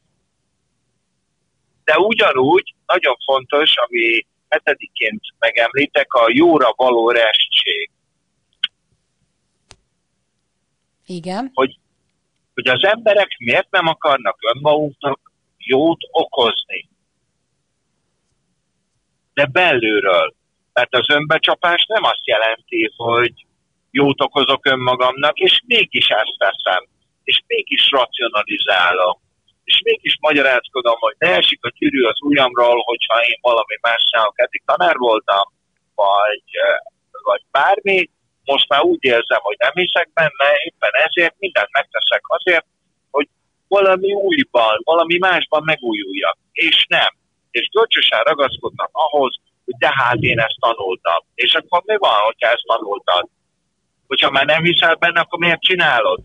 De 1.85 1.99
ugyanúgy 1.99 2.75
nagyon 2.87 3.17
fontos, 3.25 3.77
ami 3.77 4.27
hetediként 4.49 5.23
megemlítek, 5.39 6.13
a 6.13 6.25
jóra 6.33 6.73
való 6.77 7.11
restség. 7.11 7.91
Igen. 11.07 11.51
Hogy, 11.55 11.79
hogy 12.55 12.69
az 12.69 12.85
emberek 12.85 13.29
miért 13.39 13.71
nem 13.71 13.87
akarnak 13.87 14.37
önmaguknak 14.55 15.21
jót 15.59 16.01
okozni. 16.11 16.88
De 19.39 19.47
belülről. 19.47 20.35
Mert 20.73 20.95
az 20.95 21.11
önbecsapás 21.11 21.87
nem 21.87 22.05
azt 22.05 22.27
jelenti, 22.35 22.93
hogy 22.97 23.35
jót 23.91 24.21
okozok 24.21 24.67
önmagamnak, 24.67 25.39
és 25.39 25.63
mégis 25.67 26.09
ezt 26.09 26.37
teszem, 26.39 26.83
és 27.25 27.43
mégis 27.47 27.91
racionalizálok, 27.91 29.19
és 29.65 29.81
mégis 29.85 30.17
magyarázkodom, 30.21 30.99
hogy 30.99 31.15
ne 31.19 31.31
esik 31.37 31.65
a 31.65 31.73
gyűrű 31.79 32.03
az 32.03 32.23
ujjamról, 32.23 32.79
hogyha 32.85 33.21
én 33.21 33.39
valami 33.41 33.77
más 33.81 34.05
csinálok. 34.11 34.41
Eddig 34.41 34.63
tanár 34.65 34.97
voltam, 34.97 35.45
vagy, 35.95 36.47
vagy 37.23 37.43
bármi, 37.51 38.11
most 38.45 38.69
már 38.69 38.83
úgy 38.83 39.05
érzem, 39.05 39.41
hogy 39.41 39.57
nem 39.59 39.73
hiszek 39.75 40.09
benne, 40.15 40.49
éppen 40.65 40.95
ezért 41.07 41.35
mindent 41.39 41.73
megteszek 41.73 42.23
azért, 42.27 42.67
hogy 43.11 43.29
valami 43.69 44.13
újban, 44.13 44.81
valami 44.85 45.19
másban 45.19 45.63
megújuljak. 45.65 46.39
És 46.53 46.87
nem. 46.89 47.18
És 47.51 47.69
görcsösen 47.73 48.23
ragaszkodnak 48.23 48.91
ahhoz, 48.93 49.37
hogy 49.65 49.75
de 49.79 49.91
hát 49.95 50.17
én 50.21 50.39
ezt 50.39 50.57
tanultam. 50.61 51.25
És 51.35 51.55
akkor 51.55 51.83
mi 51.85 51.97
van, 51.97 52.19
hogyha 52.25 52.49
ezt 52.49 52.65
tanultad? 52.67 53.29
Hogyha 54.07 54.31
már 54.31 54.47
nem 54.47 54.63
hiszel 54.63 54.95
benne, 54.95 55.21
akkor 55.21 55.39
miért 55.39 55.61
csinálod? 55.61 56.21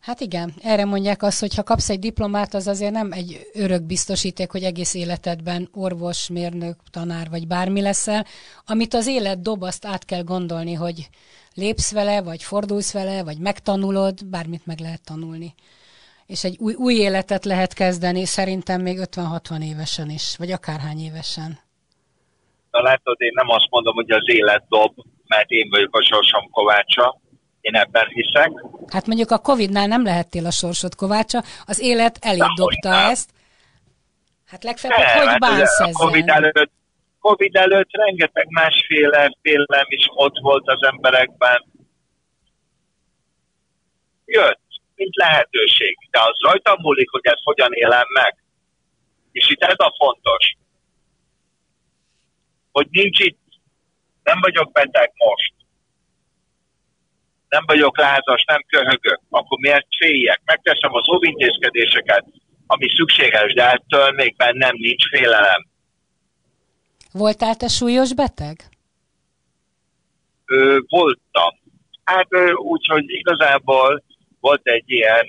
Hát 0.00 0.20
igen, 0.20 0.54
erre 0.62 0.84
mondják 0.84 1.22
azt, 1.22 1.40
hogy 1.40 1.54
ha 1.54 1.62
kapsz 1.62 1.90
egy 1.90 1.98
diplomát, 1.98 2.54
az 2.54 2.66
azért 2.66 2.92
nem 2.92 3.12
egy 3.12 3.50
örök 3.52 3.82
biztosíték, 3.82 4.50
hogy 4.50 4.62
egész 4.62 4.94
életedben 4.94 5.68
orvos, 5.74 6.28
mérnök, 6.28 6.76
tanár 6.90 7.30
vagy 7.30 7.46
bármi 7.46 7.80
leszel. 7.80 8.26
Amit 8.66 8.94
az 8.94 9.06
élet 9.06 9.42
dob, 9.42 9.62
azt 9.62 9.86
át 9.86 10.04
kell 10.04 10.22
gondolni, 10.22 10.74
hogy 10.74 11.08
lépsz 11.54 11.92
vele, 11.92 12.22
vagy 12.22 12.42
fordulsz 12.42 12.92
vele, 12.92 13.24
vagy 13.24 13.38
megtanulod, 13.38 14.26
bármit 14.26 14.66
meg 14.66 14.78
lehet 14.78 15.04
tanulni. 15.04 15.54
És 16.30 16.44
egy 16.44 16.56
új, 16.58 16.74
új 16.74 16.94
életet 16.94 17.44
lehet 17.44 17.72
kezdeni, 17.72 18.24
szerintem 18.24 18.80
még 18.80 18.98
50-60 19.02 19.64
évesen 19.64 20.10
is, 20.10 20.36
vagy 20.36 20.50
akárhány 20.52 20.98
évesen. 20.98 21.58
Na 22.70 22.82
látod, 22.82 23.20
én 23.20 23.32
nem 23.34 23.48
azt 23.48 23.70
mondom, 23.70 23.94
hogy 23.94 24.10
az 24.10 24.22
élet 24.24 24.64
dob, 24.68 24.94
mert 25.26 25.50
én 25.50 25.68
vagyok 25.70 25.96
a 25.96 26.02
sorsom 26.02 26.50
kovácsa, 26.50 27.20
én 27.60 27.74
ebben 27.74 28.06
hiszek. 28.06 28.50
Hát 28.86 29.06
mondjuk 29.06 29.30
a 29.30 29.38
Covid-nál 29.38 29.86
nem 29.86 30.04
lehettél 30.04 30.46
a 30.46 30.50
sorsod 30.50 30.94
kovácsa, 30.94 31.42
az 31.66 31.80
élet 31.80 32.18
elég 32.20 32.52
dobta 32.54 32.94
ezt. 32.94 33.30
Hát 34.46 34.64
legfeljebb, 34.64 35.06
nem, 35.06 35.18
hogy 35.18 35.26
hát 35.26 35.38
bánsz 35.38 35.80
ezzel? 35.80 35.92
COVID 35.92 36.28
előtt, 36.28 36.70
Covid 37.20 37.56
előtt 37.56 37.90
rengeteg 37.90 38.46
másféle 38.48 39.36
félelem 39.42 39.86
is 39.88 40.06
ott 40.14 40.38
volt 40.42 40.68
az 40.68 40.82
emberekben. 40.82 41.64
Jött, 44.24 44.69
mint 45.00 45.16
lehetőség, 45.16 45.98
de 46.10 46.18
az 46.20 46.36
rajtam 46.46 46.76
múlik, 46.80 47.10
hogy 47.10 47.20
ezt 47.22 47.48
hogyan 47.50 47.72
élem 47.72 48.06
meg. 48.12 48.32
És 49.32 49.50
itt 49.50 49.62
ez 49.62 49.78
a 49.78 49.94
fontos, 49.98 50.56
hogy 52.72 52.86
nincs 52.90 53.18
itt, 53.18 53.38
nem 54.22 54.38
vagyok 54.40 54.72
beteg 54.72 55.12
most, 55.16 55.52
nem 57.48 57.62
vagyok 57.66 57.98
lázas, 57.98 58.44
nem 58.44 58.62
köhögök, 58.68 59.20
akkor 59.30 59.58
miért 59.58 59.86
féljek? 59.98 60.40
Megteszem 60.44 60.94
az 60.94 61.08
óvintézkedéseket, 61.14 62.24
ami 62.66 62.88
szükséges, 62.96 63.52
de 63.52 63.70
ettől 63.70 64.10
még 64.10 64.36
bennem 64.36 64.74
nincs 64.76 65.08
félelem. 65.08 65.66
Voltál 67.12 67.56
te 67.56 67.68
súlyos 67.68 68.14
beteg? 68.14 68.56
Ö, 70.44 70.78
voltam. 70.88 71.58
Hát 72.04 72.28
úgy, 72.54 72.86
hogy 72.86 73.04
igazából 73.06 74.02
volt 74.40 74.60
egy 74.62 74.84
ilyen 74.86 75.26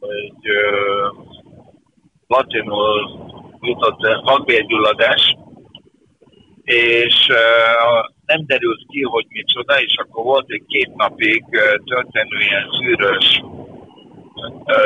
egy 0.00 0.50
latinul 2.26 3.24
jutott 3.60 4.22
vakbélgyulladás, 4.22 5.36
és 6.62 7.26
nem 8.26 8.46
derült 8.46 8.86
ki, 8.88 9.02
hogy 9.02 9.26
micsoda, 9.28 9.80
és 9.80 9.96
akkor 9.96 10.24
volt 10.24 10.50
egy 10.50 10.64
két 10.66 10.94
napig 10.94 11.44
történő 11.84 12.38
ilyen 12.40 12.68
szűrös 12.78 13.42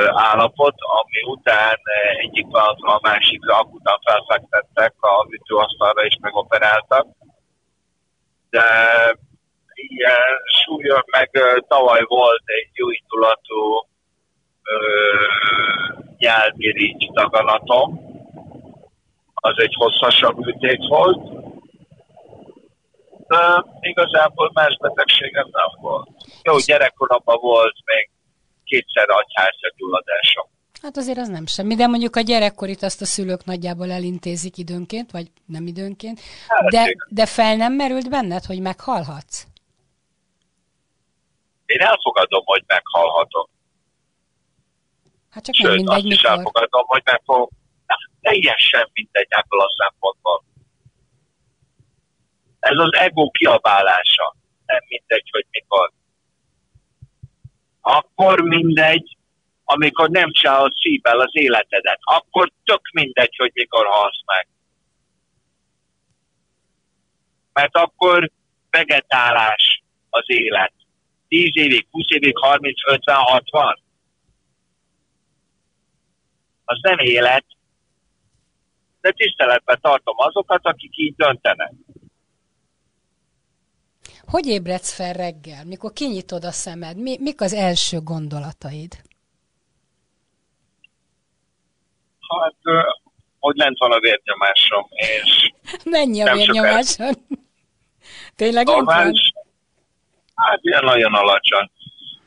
állapot, 0.06 0.74
ami 0.78 1.32
után 1.32 1.78
egyik 2.16 2.46
pillanatra 2.46 2.94
a 2.94 3.00
másikra 3.02 3.58
akutan 3.58 3.98
felfektettek 4.04 4.94
a 5.00 5.26
műtőasztalra 5.28 6.04
és 6.04 6.16
megoperáltak. 6.20 7.06
De 8.50 8.64
ilyen 9.90 10.30
súlyos, 10.64 11.02
meg 11.10 11.30
tavaly 11.68 12.02
volt 12.06 12.42
egy 12.44 12.68
jó 12.72 12.90
indulatú 12.90 13.86
nyelvirigy 16.18 17.10
daganatom, 17.12 18.08
az 19.34 19.54
egy 19.56 19.74
hosszasabb 19.74 20.38
műtét 20.38 20.86
volt, 20.88 21.20
de 23.26 23.64
igazából 23.80 24.50
más 24.54 24.76
betegségem 24.80 25.48
nem 25.50 25.80
volt. 25.80 26.08
Jó, 26.42 26.58
gyerekkoromban 26.58 27.38
volt 27.40 27.74
még 27.84 28.10
kétszer 28.64 29.06
agyhártyagyulladásom. 29.08 30.48
Hát 30.82 30.96
azért 30.96 31.18
az 31.18 31.28
nem 31.28 31.46
semmi, 31.46 31.74
de 31.74 31.86
mondjuk 31.86 32.16
a 32.16 32.20
gyerekkorit 32.20 32.82
azt 32.82 33.00
a 33.00 33.04
szülők 33.04 33.44
nagyjából 33.44 33.90
elintézik 33.90 34.56
időnként, 34.58 35.10
vagy 35.10 35.26
nem 35.46 35.66
időnként. 35.66 36.20
De, 36.70 36.94
de 37.08 37.26
fel 37.26 37.56
nem 37.56 37.72
merült 37.72 38.10
benned, 38.10 38.44
hogy 38.44 38.60
meghalhatsz? 38.60 39.44
Én 41.70 41.80
elfogadom, 41.80 42.44
hogy 42.44 42.62
meghalhatok. 42.66 43.48
Hát 45.30 45.44
csak 45.44 45.54
Sőt, 45.54 45.66
nem 45.66 45.74
mindegy, 45.74 45.94
azt 45.94 46.02
mikor. 46.02 46.18
is 46.18 46.22
elfogadom, 46.22 46.84
hogy 46.86 47.02
meg 47.04 47.20
fog... 47.24 47.50
Teljesen 48.20 48.90
mindegy 48.92 49.26
ebből 49.28 49.60
a 49.60 49.74
szempontból. 49.76 50.44
Ez 52.60 52.76
az 52.76 52.94
ego 52.94 53.30
kiabálása. 53.30 54.36
Nem 54.66 54.80
mindegy, 54.88 55.28
hogy 55.30 55.46
mikor. 55.50 55.92
Akkor 57.80 58.40
mindegy, 58.40 59.16
amikor 59.64 60.10
nem 60.10 60.32
csinálod 60.32 60.72
szívvel 60.74 61.20
az 61.20 61.30
életedet. 61.32 61.98
Akkor 62.00 62.52
tök 62.64 62.90
mindegy, 62.92 63.36
hogy 63.36 63.50
mikor 63.54 63.86
halsz 63.86 64.22
meg. 64.24 64.48
Mert 67.52 67.76
akkor 67.76 68.30
vegetálás 68.70 69.82
az 70.10 70.24
élet. 70.26 70.72
10 71.30 71.50
évig, 71.56 71.86
20 71.90 72.04
évig, 72.08 72.38
30, 72.38 72.74
50, 72.86 73.16
60 73.16 73.78
az 76.70 76.78
nem 76.82 76.98
élet, 76.98 77.44
de 79.00 79.12
tiszteletben 79.12 79.78
tartom 79.80 80.14
azokat, 80.18 80.60
akik 80.62 80.96
így 80.96 81.14
döntenek. 81.16 81.72
Hogy 84.26 84.46
ébredsz 84.46 84.94
fel 84.94 85.12
reggel, 85.12 85.64
mikor 85.64 85.92
kinyitod 85.92 86.44
a 86.44 86.50
szemed? 86.50 86.96
Mi, 86.96 87.16
mik 87.20 87.40
az 87.40 87.52
első 87.52 88.00
gondolataid? 88.00 89.02
Hát, 92.28 92.54
hogy 93.38 93.56
lent 93.56 93.78
van 93.78 93.92
a 93.92 94.00
vérnyomásom, 94.00 94.86
és... 94.90 95.52
Mennyi 95.84 96.20
a 96.20 96.32
vérnyomásom? 96.34 97.12
Tényleg 98.36 98.66
van? 98.66 99.12
Hát 100.46 100.58
ilyen 100.60 100.84
nagyon 100.84 101.14
alacsony. 101.14 101.70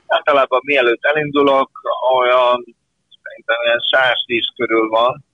Általában 0.07 0.61
mielőtt 0.63 1.03
elindulok, 1.03 1.69
olyan 2.15 2.75
szerintem 3.23 3.57
ilyen 3.63 3.79
110 3.91 4.45
körül 4.55 4.89
van, 4.89 5.25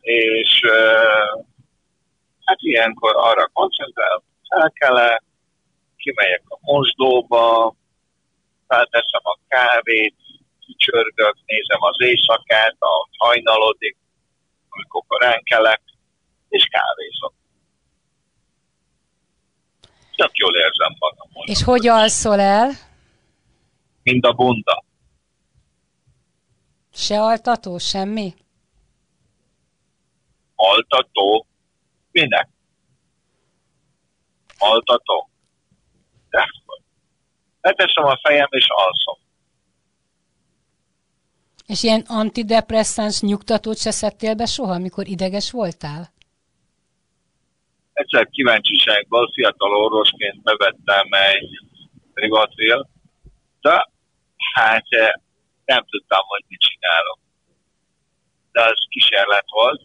és 0.00 0.60
hát 2.44 2.58
ilyenkor 2.60 3.12
arra 3.16 3.46
koncentrál, 3.52 4.22
fel 4.48 4.72
kell 4.74 4.98
-e, 4.98 5.22
kimegyek 5.96 6.42
a 6.48 6.58
mosdóba, 6.60 7.74
felteszem 8.68 9.20
a 9.22 9.38
kávét, 9.48 10.14
kicsörgök, 10.66 11.36
nézem 11.46 11.82
az 11.82 11.96
éjszakát, 11.98 12.76
a 12.78 13.08
hajnalodik, 13.16 13.96
amikor 14.68 15.02
korán 15.06 15.42
kelek, 15.42 15.82
és 16.48 16.66
kávézok. 16.70 17.39
Csak 20.20 20.36
jól 20.36 20.56
érzem 20.56 20.96
magam. 20.98 21.28
És 21.44 21.62
hogy 21.62 21.86
alszol 21.86 22.40
el? 22.40 22.70
Mind 24.02 24.24
a 24.24 24.32
bunda. 24.32 24.84
Se 26.92 27.20
altató, 27.20 27.78
semmi? 27.78 28.34
Altató? 30.54 31.46
Minek? 32.10 32.48
Altató? 34.58 35.30
Leteszem 37.60 38.04
a 38.04 38.18
fejem 38.22 38.48
és 38.50 38.66
alszom. 38.68 39.18
És 41.66 41.82
ilyen 41.82 42.04
antidepresszáns 42.08 43.20
nyugtatót 43.20 43.78
se 43.78 43.90
szedtél 43.90 44.34
be 44.34 44.46
soha, 44.46 44.72
amikor 44.72 45.08
ideges 45.08 45.50
voltál? 45.50 46.12
Egyszer 48.00 48.26
kíváncsiságból 48.28 49.30
fiatal 49.32 49.74
orvosként 49.76 50.42
bevettem 50.42 51.06
egy 51.10 51.48
rivatril, 52.14 52.88
de 53.60 53.88
hát 54.54 54.86
nem 55.64 55.84
tudtam, 55.84 56.24
hogy 56.26 56.44
mit 56.48 56.60
csinálok. 56.60 57.18
De 58.52 58.62
az 58.62 58.86
kísérlet 58.88 59.44
volt, 59.50 59.82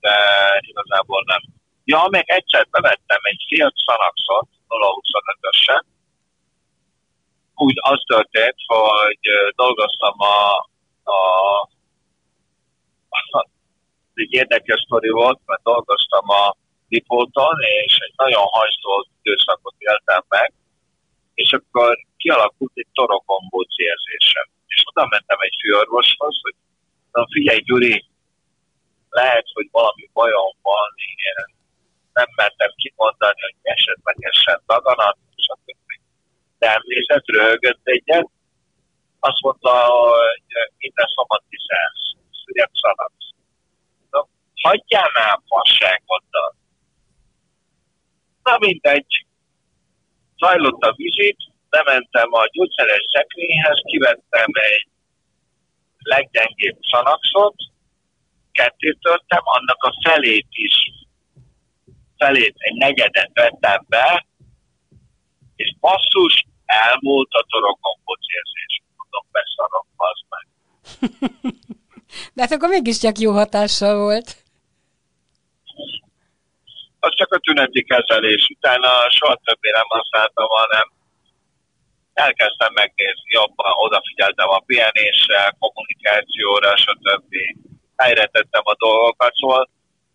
de 0.00 0.16
igazából 0.60 1.22
nem. 1.26 1.40
Ja, 1.84 2.06
még 2.10 2.24
egyszer 2.26 2.66
bevettem 2.70 3.20
egy 3.22 3.44
Fiat 3.48 3.74
Szanaxot, 3.86 4.48
025-ösen. 4.68 5.84
Úgy 7.54 7.76
az 7.80 8.02
történt, 8.06 8.56
hogy 8.66 9.20
dolgoztam 9.56 10.14
a, 10.20 10.38
a, 11.02 11.12
a 11.12 11.77
egy 14.18 14.32
érdekes 14.32 14.80
sztori 14.80 15.08
volt, 15.08 15.40
mert 15.46 15.62
dolgoztam 15.62 16.28
a 16.28 16.56
Lipóton, 16.88 17.56
és 17.84 17.98
egy 18.06 18.12
nagyon 18.16 18.44
hajszoló 18.56 19.06
időszakot 19.22 19.74
éltem 19.78 20.22
meg, 20.28 20.52
és 21.34 21.52
akkor 21.52 21.98
kialakult 22.16 22.72
egy 22.74 22.92
torokombóc 22.92 23.72
érzésem. 23.76 24.46
És 24.66 24.82
oda 24.90 25.06
mentem 25.10 25.38
egy 25.40 25.56
főorvoshoz, 25.62 26.38
hogy 26.42 26.54
na 27.12 27.26
figyelj 27.30 27.60
Gyuri, 27.60 28.04
lehet, 29.10 29.46
hogy 29.52 29.68
valami 29.70 30.10
bajom 30.12 30.54
van, 30.62 30.90
én 31.16 31.56
nem 32.12 32.28
mertem 32.36 32.72
kimondani, 32.76 33.40
hogy 33.40 33.58
esetlegesen 33.62 34.62
daganat, 34.66 35.16
stb. 35.36 35.88
De 36.58 36.66
emlézett, 36.74 37.26
röhögött 37.26 37.80
egyet, 37.82 38.28
azt 39.20 39.40
mondta, 39.40 39.70
hogy 39.84 40.48
minden 40.78 41.08
szomatizálsz, 41.14 42.04
szügyek 42.44 42.70
szaladsz. 42.82 43.27
Hagyjál 44.68 45.10
már 45.14 45.38
fasságoddal. 45.46 46.50
Na 48.42 48.58
mindegy, 48.58 49.26
zajlott 50.36 50.82
a 50.82 50.92
vizit, 50.96 51.36
bementem 51.68 52.32
a 52.32 52.48
gyógyszeres 52.52 53.04
szekrényhez, 53.12 53.80
kivettem 53.84 54.50
egy 54.72 54.88
leggyengébb 55.98 56.78
szanaxot, 56.90 57.54
kettőt 58.52 58.98
törtem, 59.00 59.42
annak 59.42 59.82
a 59.82 59.92
felét 60.02 60.46
is, 60.50 60.76
felét, 62.16 62.54
egy 62.58 62.76
negyedet 62.76 63.30
vettem 63.32 63.84
be, 63.88 64.26
és 65.56 65.74
basszus, 65.80 66.44
elmúlt 66.64 67.32
a 67.32 67.46
torokombóc 67.48 68.24
érzés. 68.38 68.82
Mondom, 68.96 69.24
beszarom, 69.34 69.86
az 69.96 70.20
meg. 70.32 70.46
De 72.34 72.42
hát 72.42 72.52
akkor 72.52 72.68
mégiscsak 72.68 73.18
jó 73.18 73.32
hatással 73.32 73.98
volt 73.98 74.46
az 77.00 77.14
csak 77.14 77.32
a 77.32 77.38
tüneti 77.38 77.82
kezelés. 77.84 78.48
Utána 78.56 78.90
soha 79.10 79.36
többé 79.44 79.70
nem 79.70 79.88
használtam, 79.88 80.48
hanem 80.48 80.86
elkezdtem 82.12 82.72
megnézni 82.72 83.30
jobban, 83.40 83.72
odafigyeltem 83.84 84.48
a 84.48 84.64
pihenésre, 84.66 85.56
kommunikációra, 85.58 86.76
stb. 86.76 87.32
Helyre 87.96 88.26
tettem 88.26 88.62
a 88.64 88.74
dolgokat, 88.78 89.34
szóval 89.34 89.68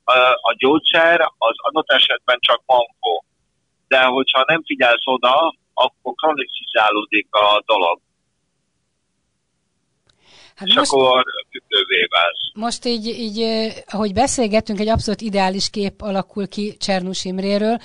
a, 0.04 0.18
a 0.50 0.56
gyógyszer 0.58 1.22
az 1.38 1.56
adott 1.58 1.92
esetben 1.92 2.38
csak 2.40 2.62
mankó. 2.66 3.26
De 3.88 4.04
hogyha 4.04 4.44
nem 4.48 4.64
figyelsz 4.64 5.06
oda, 5.06 5.56
akkor 5.74 6.14
kronicizálódik 6.14 7.28
a 7.30 7.64
dolog. 7.66 8.00
Hát 10.56 10.68
és 10.68 10.76
most, 10.76 10.92
akkor 10.92 11.24
tükrővé 11.52 12.08
válsz. 12.10 12.52
Most 12.54 12.86
így, 12.86 13.06
így, 13.06 13.68
ahogy 13.88 14.14
beszélgetünk, 14.14 14.80
egy 14.80 14.88
abszolút 14.88 15.22
ideális 15.22 15.70
kép 15.70 16.02
alakul 16.02 16.48
ki 16.48 16.78
Csernus 16.78 17.26
Imréről, 17.26 17.78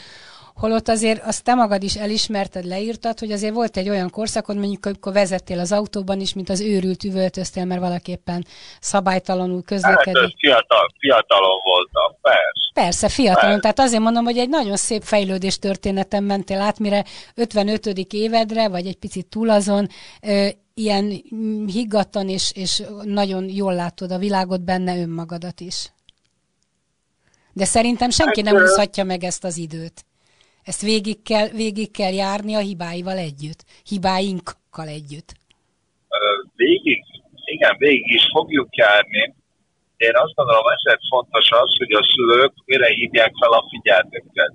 Holott 0.59 0.89
azért 0.89 1.23
azt 1.25 1.45
te 1.45 1.55
magad 1.55 1.83
is 1.83 1.95
elismerted, 1.95 2.65
leírtad, 2.65 3.19
hogy 3.19 3.33
azért 3.33 3.55
volt 3.55 3.77
egy 3.77 3.89
olyan 3.89 4.11
korszakod, 4.11 4.57
mondjuk 4.57 4.87
amikor 4.87 5.13
vezettél 5.13 5.59
az 5.59 5.73
autóban 5.73 6.21
is, 6.21 6.35
mint 6.35 6.49
az 6.49 6.61
őrült 6.61 7.05
üvöltöztél, 7.05 7.65
mert 7.65 7.81
valaképpen 7.81 8.45
szabálytalanul 8.81 9.63
közlekedik. 9.63 10.23
Hát, 10.23 10.35
fiatal, 10.39 10.89
fiatalon 10.99 11.61
voltam, 11.65 12.17
persze. 12.21 12.71
Persze, 12.75 13.09
fiatalon. 13.09 13.45
Persze. 13.45 13.61
Tehát 13.61 13.79
azért 13.79 14.03
mondom, 14.03 14.25
hogy 14.25 14.39
egy 14.39 14.49
nagyon 14.49 14.77
szép 14.77 15.03
fejlődés 15.03 15.59
történetem 15.59 16.25
mentél 16.25 16.61
át, 16.61 16.79
mire 16.79 17.05
55. 17.35 17.87
évedre, 18.13 18.69
vagy 18.69 18.87
egy 18.87 18.97
picit 18.97 19.27
túl 19.27 19.51
azon, 19.51 19.89
ilyen 20.79 21.23
higgadtan 21.67 22.29
és, 22.29 22.53
és 22.55 22.83
nagyon 23.03 23.49
jól 23.49 23.75
látod 23.75 24.11
a 24.11 24.19
világot, 24.19 24.61
benne 24.61 25.01
önmagadat 25.01 25.61
is. 25.61 25.93
De 27.53 27.65
szerintem 27.65 28.11
senki 28.11 28.43
nem 28.43 28.57
hát, 28.57 28.65
úszhatja 28.65 29.05
meg 29.05 29.25
ezt 29.25 29.45
az 29.45 29.57
időt. 29.57 30.05
Ezt 30.65 30.83
végig 30.83 31.23
kell, 31.23 31.49
végig 31.49 31.91
kell 31.91 32.13
járni 32.13 32.55
a 32.55 32.59
hibáival 32.59 33.17
együtt. 33.17 33.65
Hibáinkkal 33.85 34.89
együtt. 34.89 35.35
Végig? 36.55 37.05
Igen, 37.45 37.77
végig 37.79 38.11
is 38.11 38.29
fogjuk 38.33 38.77
járni. 38.77 39.35
Én 39.97 40.15
azt 40.15 40.35
gondolom, 40.35 40.67
ezért 40.67 41.01
fontos 41.09 41.51
az, 41.51 41.77
hogy 41.77 41.93
a 41.93 42.05
szülők 42.15 42.53
mire 42.65 42.89
hívják 42.95 43.33
fel 43.41 43.53
a 43.53 43.65
figyelmünket. 43.71 44.53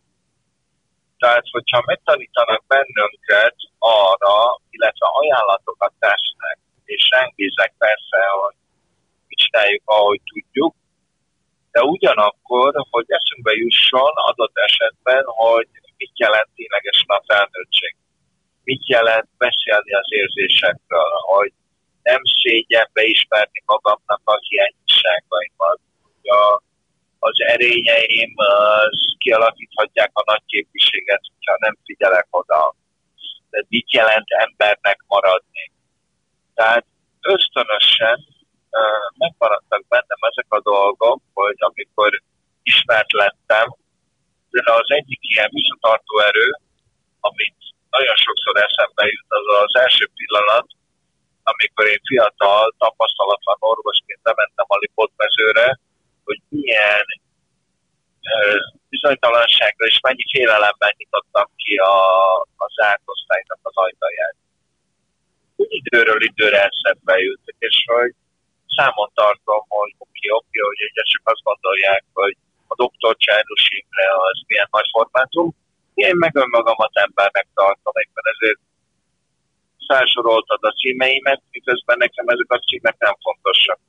Tehát, 1.17 1.43
hogyha 1.51 1.83
megtanítanak 1.85 2.63
bennünket 2.67 3.55
arra, 3.79 4.61
illetve 4.75 5.07
ajánlatokat 5.19 5.93
tesznek, 5.99 6.57
és 6.85 7.09
ránk 7.11 7.33
persze, 7.77 8.19
hogy 8.41 8.55
csináljuk, 9.27 9.81
ahogy 9.85 10.21
tudjuk, 10.31 10.73
de 11.71 11.81
ugyanakkor, 11.83 12.69
hogy 12.89 13.05
eszünkbe 13.07 13.53
jusson 13.53 14.13
adott 14.29 14.57
esetben, 14.67 15.23
hogy 15.25 15.67
mit 15.97 16.13
jelent 16.23 16.49
ténylegesen 16.55 17.11
a 17.17 17.23
felnőttség. 17.27 17.95
Mit 18.63 18.87
jelent 18.87 19.29
beszélni 19.37 19.93
az 19.93 20.09
érzésekről, 20.21 21.13
hogy 21.33 21.51
nem 22.03 22.21
szégyen 22.41 22.89
beismerni 22.93 23.61
magamnak 23.65 24.21
a 24.23 24.37
hiányosságaimat, 24.47 25.79
hogy 26.03 26.29
a, 26.41 26.61
az 27.19 27.37
erényeim 27.53 28.33
az 28.35 29.15
kialakíthatják 29.17 30.11
a 30.13 30.23
nagy 30.31 30.43
képviséget, 30.45 31.21
hogyha 31.33 31.55
nem 31.59 31.75
figyelek 31.85 32.27
oda. 32.29 32.75
De 33.53 33.59
mit 33.69 33.91
jelent 33.91 34.29
embernek 34.45 34.99
maradni? 35.07 35.65
Tehát 36.53 36.85
ösztönösen 37.21 38.17
uh, 38.79 39.05
megmaradtak 39.17 39.81
bennem 39.87 40.21
ezek 40.29 40.49
a 40.49 40.61
dolgok, 40.61 41.21
hogy 41.33 41.55
amikor 41.57 42.11
ismert 42.63 43.11
lettem, 43.11 43.67
de 44.49 44.71
az 44.81 44.89
egyik 44.99 45.19
ilyen 45.21 45.49
visszatartó 45.57 46.19
erő, 46.19 46.49
amit 47.19 47.59
nagyon 47.89 48.17
sokszor 48.25 48.55
eszembe 48.67 49.03
jut, 49.11 49.29
az 49.39 49.47
az 49.65 49.75
első 49.85 50.05
pillanat, 50.17 50.67
amikor 51.43 51.85
én 51.93 52.01
fiatal, 52.09 52.73
tapasztalatlan 52.77 53.57
orvosként 53.59 54.21
bementem 54.21 54.65
a 54.67 54.77
Lipotmezőre, 54.77 55.79
hogy 56.23 56.39
milyen 56.49 57.05
bizonytalanságra 58.89 59.85
és 59.91 59.99
mennyi 59.99 60.25
félelemben 60.31 60.93
nyitottam 60.97 61.47
ki 61.55 61.75
a, 61.75 61.97
a 62.63 62.65
zárt 62.77 63.01
osztálynak 63.05 63.59
az 63.61 63.75
ajtaját. 63.85 64.35
Úgy 65.55 65.73
időről 65.81 66.21
időre 66.31 66.59
eszembe 66.69 67.15
jut, 67.25 67.45
és 67.67 67.75
hogy 67.93 68.13
számon 68.75 69.09
tartom, 69.13 69.61
hogy 69.67 69.91
oké, 69.97 70.27
oké, 70.39 70.59
hogy 70.69 70.81
egyesek 70.87 71.23
azt 71.23 71.45
gondolják, 71.49 72.03
hogy 72.13 72.35
a 72.67 72.75
doktor 72.75 73.13
Csárus 73.17 73.63
Imre 73.79 74.07
az 74.27 74.37
milyen 74.47 74.67
nagy 74.71 74.89
formátum. 74.91 75.47
Én 75.93 76.15
meg 76.15 76.35
önmagamat 76.35 76.93
embernek 77.05 77.47
tartom, 77.53 77.93
éppen 78.03 78.25
ezért 78.33 78.61
felsoroltad 79.87 80.63
a 80.63 80.71
címeimet, 80.71 81.41
miközben 81.51 81.97
nekem 81.97 82.27
ezek 82.27 82.51
a 82.51 82.59
címek 82.67 82.95
nem 82.97 83.15
fontosak. 83.25 83.79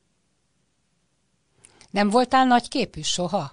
Nem 1.90 2.08
voltál 2.10 2.44
nagy 2.46 2.68
képű 2.68 3.00
soha? 3.00 3.50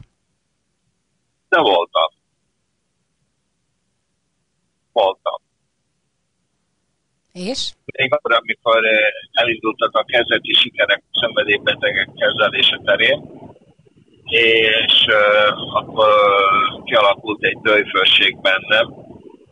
De 1.52 1.60
voltam. 1.60 2.10
Voltam. 4.92 5.40
És? 7.32 7.74
Még 7.86 8.14
akkor, 8.14 8.34
amikor 8.34 8.86
eh, 8.86 8.98
elindultak 9.32 9.96
a 9.96 10.04
kezdeti 10.04 10.54
sikerek 10.54 11.04
szenvedélybetegek 11.12 12.10
kezelése 12.16 12.80
terén, 12.84 13.20
és 14.32 15.06
uh, 15.08 15.76
akkor 15.76 16.10
kialakult 16.84 17.44
egy 17.44 17.58
döjfőség 17.62 18.42
bennem, 18.42 18.94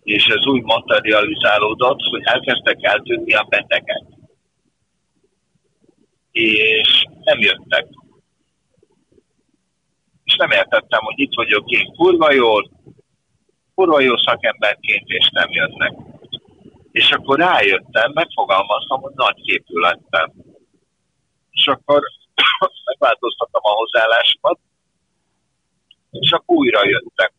és 0.03 0.25
ez 0.25 0.45
úgy 0.45 0.63
materializálódott, 0.63 2.01
hogy 2.01 2.21
elkezdtek 2.23 2.77
eltűnni 2.81 3.33
a 3.33 3.45
betegek. 3.49 4.03
És 6.31 7.05
nem 7.23 7.39
jöttek. 7.39 7.87
Nem 10.39 10.51
értettem, 10.51 11.01
hogy 11.03 11.19
itt 11.19 11.33
vagyok 11.35 11.69
én 11.69 11.93
kurva 11.95 12.31
jól, 12.33 12.69
kurva 13.75 13.99
jó 13.99 14.17
szakemberként, 14.17 15.07
és 15.07 15.29
nem 15.31 15.49
jönnek. 15.51 15.93
És 16.91 17.11
akkor 17.11 17.37
rájöttem, 17.37 18.11
megfogalmaztam, 18.13 19.01
hogy 19.01 19.13
nagy 19.15 19.41
képű 19.41 19.79
lettem. 19.79 20.31
És 21.51 21.67
akkor 21.67 22.01
megváltoztattam 22.89 23.61
a 23.63 23.69
hozzáállásomat, 23.69 24.59
és 26.11 26.31
akkor 26.31 26.55
újra 26.57 26.87
jöttek. 26.87 27.33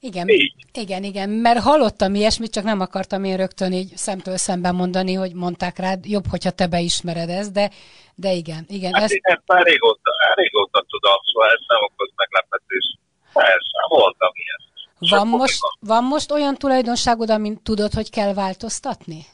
Igen, 0.00 0.28
így. 0.28 0.54
igen, 0.72 1.04
igen, 1.04 1.30
mert 1.30 1.60
hallottam 1.60 2.14
ilyesmit, 2.14 2.52
csak 2.52 2.64
nem 2.64 2.80
akartam 2.80 3.24
én 3.24 3.36
rögtön 3.36 3.72
így 3.72 3.96
szemtől 3.96 4.36
szemben 4.36 4.74
mondani, 4.74 5.14
hogy 5.14 5.34
mondták 5.34 5.78
rád, 5.78 6.06
jobb, 6.06 6.26
hogyha 6.30 6.50
te 6.50 6.66
beismered 6.66 7.28
ezt, 7.28 7.52
de, 7.52 7.70
de 8.14 8.32
igen, 8.32 8.64
igen. 8.68 8.92
Hát 8.94 9.02
ezt... 9.02 9.12
én 9.12 9.42
már 9.46 9.62
régóta, 9.62 10.10
régóta 10.34 10.84
tudom, 10.88 11.16
szóval 11.22 11.50
ez 11.50 11.60
nem 11.66 11.82
okoz 11.82 12.10
meglepetés. 12.16 12.98
Persze, 13.32 13.78
voltam 13.88 14.30
ilyen. 14.34 14.66
Van 14.98 15.26
most, 15.28 15.58
van 15.80 16.04
most 16.04 16.30
olyan 16.30 16.54
tulajdonságod, 16.54 17.30
amin 17.30 17.62
tudod, 17.62 17.92
hogy 17.92 18.10
kell 18.10 18.34
változtatni? 18.34 19.26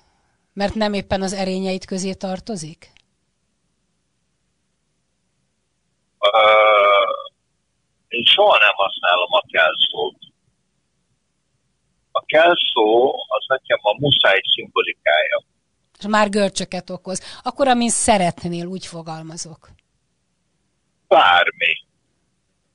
Mert 0.53 0.75
nem 0.75 0.93
éppen 0.93 1.23
az 1.23 1.33
erényeit 1.33 1.85
közé 1.85 2.12
tartozik? 2.12 2.93
Uh, 6.19 7.15
én 8.09 8.25
soha 8.25 8.59
nem 8.59 8.73
használom 8.75 9.33
a 9.33 9.43
kell 9.53 9.73
szót. 9.91 10.17
A 12.17 12.25
kell 12.27 12.55
szó 12.73 13.12
az 13.12 13.45
nekem 13.47 13.79
a 13.83 13.97
muszáj 14.01 14.41
szimbolikája. 14.55 15.39
És 15.99 16.07
már 16.07 16.29
görcsöket 16.29 16.91
okoz. 16.91 17.41
Akkor, 17.43 17.69
amin 17.69 17.89
szeretnél, 17.89 18.67
úgy 18.67 18.87
fogalmazok. 18.87 19.69
Bármi. 21.09 21.73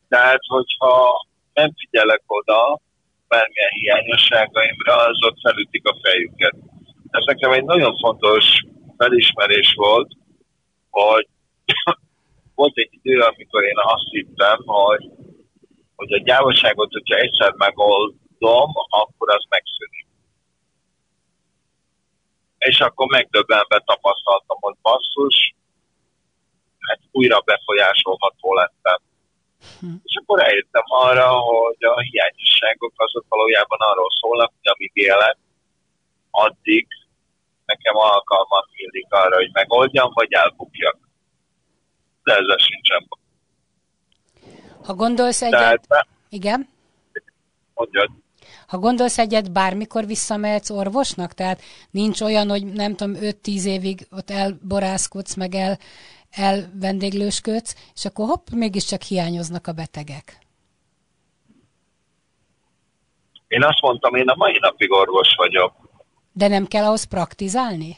Tehát, 0.08 0.42
hogyha 0.48 1.26
nem 1.54 1.74
figyelek 1.78 2.24
oda, 2.28 2.80
bármilyen 3.28 3.70
hiányosságaimra, 3.70 4.96
azok 4.96 5.36
felütik 5.42 5.88
a 5.88 5.98
fejüket. 6.04 6.56
Ez 7.10 7.24
nekem 7.26 7.52
egy 7.52 7.64
nagyon 7.64 7.98
fontos 7.98 8.64
felismerés 8.98 9.74
volt, 9.76 10.12
hogy 10.90 11.28
volt 12.60 12.78
egy 12.78 12.90
idő, 13.02 13.20
amikor 13.20 13.64
én 13.64 13.78
azt 13.94 14.10
hittem, 14.10 14.58
hogy, 14.66 15.10
hogy 15.96 16.14
a 16.14 16.22
gyávaságot, 16.24 16.92
hogyha 16.92 17.16
egyszer 17.16 17.54
megoldom, 18.40 18.72
akkor 18.90 19.30
az 19.36 19.44
megszűnik. 19.50 20.08
És 22.58 22.80
akkor 22.80 23.08
megdöbbenve 23.08 23.80
tapasztaltam, 23.86 24.58
hogy 24.60 24.76
basszus, 24.82 25.56
hát 26.80 27.00
újra 27.12 27.40
befolyásolható 27.40 28.54
lettem. 28.54 29.00
Hm. 29.80 29.96
És 30.04 30.16
akkor 30.22 30.44
eljöttem 30.44 30.84
arra, 30.86 31.30
hogy 31.30 31.78
a 31.80 32.00
hiányosságok 32.00 32.94
azok 32.96 33.26
valójában 33.30 33.80
arról 33.80 34.10
szólnak, 34.22 34.52
hogy 34.58 34.72
amíg 34.74 34.92
élek, 34.94 35.38
addig 36.32 36.88
nekem 37.66 37.96
alkalmat 37.96 38.66
nyílik 38.76 39.08
arra, 39.10 39.36
hogy 39.36 39.52
megoldjam, 39.52 40.12
vagy 40.14 40.34
elbukjak. 40.34 40.98
De 42.24 42.32
ezzel 42.34 42.58
sincsen. 42.58 43.08
Ha 44.84 44.94
gondolsz 44.94 45.42
egyet... 45.42 45.88
Tehát, 45.88 46.08
Igen? 46.30 46.70
Mondjad. 47.74 48.10
Ha 48.70 48.78
gondolsz 48.78 49.18
egyet, 49.18 49.52
bármikor 49.52 50.06
visszamehetsz 50.06 50.70
orvosnak? 50.70 51.34
Tehát 51.34 51.62
nincs 51.92 52.22
olyan, 52.22 52.50
hogy 52.50 52.66
nem 52.66 52.96
tudom, 52.96 53.16
5-10 53.22 53.64
évig 53.64 54.08
ott 54.12 54.30
elborászkodsz, 54.30 55.36
meg 55.36 55.56
el 55.56 55.78
elvendéglősködsz, 56.32 57.92
és 57.96 58.06
akkor 58.06 58.28
hopp, 58.28 58.50
mégiscsak 58.50 59.02
hiányoznak 59.02 59.68
a 59.68 59.72
betegek. 59.72 60.38
Én 63.48 63.64
azt 63.64 63.82
mondtam, 63.82 64.16
én 64.16 64.30
a 64.30 64.36
mai 64.36 64.58
napig 64.60 64.92
orvos 64.92 65.36
vagyok. 65.36 65.74
De 66.32 66.48
nem 66.48 66.66
kell 66.66 66.84
ahhoz 66.84 67.04
praktizálni? 67.04 67.98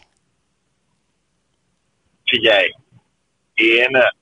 Figyelj, 2.26 2.76
én 3.54 3.96
e, 3.96 4.14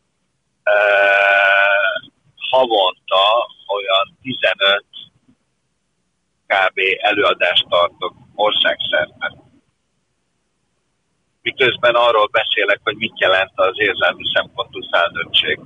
havonta 2.50 3.48
olyan 3.68 4.18
15 4.22 4.86
kb. 6.52 6.80
előadást 7.02 7.66
tartok 7.70 8.14
országszerte. 8.36 9.28
Miközben 11.42 11.96
arról 11.96 12.28
beszélek, 12.32 12.80
hogy 12.84 12.96
mit 12.96 13.20
jelent 13.20 13.52
az 13.56 13.76
érzelmi 13.76 14.24
szempontú 14.34 14.80
felnőttség. 14.92 15.60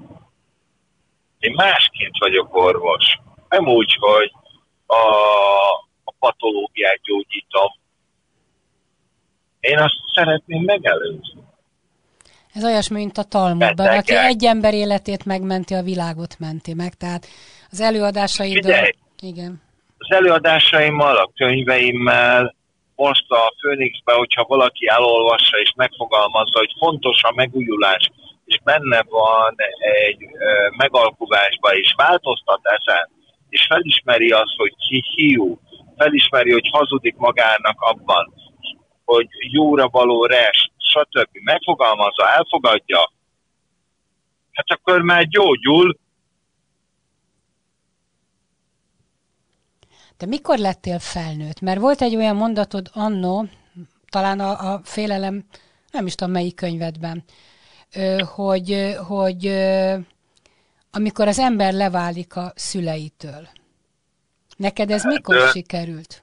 Én 1.40 1.54
másként 1.56 2.18
vagyok 2.20 2.56
orvos. 2.56 3.20
Nem 3.50 3.68
úgy, 3.68 3.98
hogy 4.00 4.32
a, 4.86 5.04
a 6.04 6.14
patológiát 6.20 7.00
gyógyítom. 7.02 7.72
Én 9.60 9.78
azt 9.78 10.00
szeretném 10.16 10.64
megelőzni. 10.64 11.42
Ez 12.54 12.64
olyasmi, 12.64 12.98
mint 12.98 13.18
a 13.18 13.24
Talmudban, 13.24 13.88
aki 13.88 14.16
egy 14.16 14.46
ember 14.46 14.74
életét 14.74 15.26
megmenti, 15.26 15.74
a 15.74 15.82
világot 15.82 16.40
menti 16.40 16.74
meg. 16.74 16.94
Tehát 16.94 17.28
az 17.72 17.80
előadásaid... 17.80 18.74
Igen. 19.20 19.62
Az 20.04 20.16
előadásaimmal, 20.16 21.18
a 21.18 21.32
könyveimmel, 21.36 22.56
most 22.96 23.32
a 23.32 23.54
Phoenixben, 23.60 24.16
hogyha 24.16 24.44
valaki 24.44 24.88
elolvassa 24.88 25.58
és 25.58 25.74
megfogalmazza, 25.76 26.60
hogy 26.60 26.74
fontos 26.78 27.24
a 27.24 27.34
megújulás, 27.36 28.12
és 28.46 28.60
benne 28.64 29.04
van 29.10 29.56
egy 30.06 30.18
megalkuvásba, 30.78 31.76
és 31.76 31.94
változtat 31.98 32.60
ezen, 32.64 33.10
és 33.50 33.66
felismeri 33.70 34.30
azt, 34.32 34.56
hogy 34.58 34.74
ki 34.88 35.04
hiú, 35.16 35.60
felismeri, 35.98 36.52
hogy 36.52 36.70
hazudik 36.72 37.16
magának 37.16 37.82
abban, 37.82 38.34
hogy 39.06 39.28
jóra 39.52 39.88
való 39.88 40.26
rest, 40.26 40.72
stb. 40.78 41.30
megfogalmazza, 41.44 42.30
elfogadja, 42.30 43.12
hát 44.52 44.66
akkor 44.68 45.02
már 45.02 45.28
gyógyul. 45.28 45.98
De 50.24 50.30
mikor 50.30 50.58
lettél 50.58 51.00
felnőtt? 51.00 51.60
Mert 51.62 51.80
volt 51.80 52.02
egy 52.02 52.16
olyan 52.16 52.36
mondatod 52.36 52.90
annó, 52.94 53.46
talán 54.10 54.40
a, 54.40 54.74
a 54.74 54.80
félelem, 54.84 55.46
nem 55.92 56.06
is 56.06 56.16
tudom 56.16 56.34
melyik 56.34 56.56
könyvedben, 56.56 57.24
hogy, 58.36 58.96
hogy 59.08 59.48
amikor 60.92 61.28
az 61.28 61.40
ember 61.40 61.74
leválik 61.74 62.36
a 62.36 62.52
szüleitől. 62.56 63.48
Neked 64.58 64.92
ez 64.92 65.04
hát, 65.04 65.12
mikor 65.12 65.36
sikerült? 65.52 66.22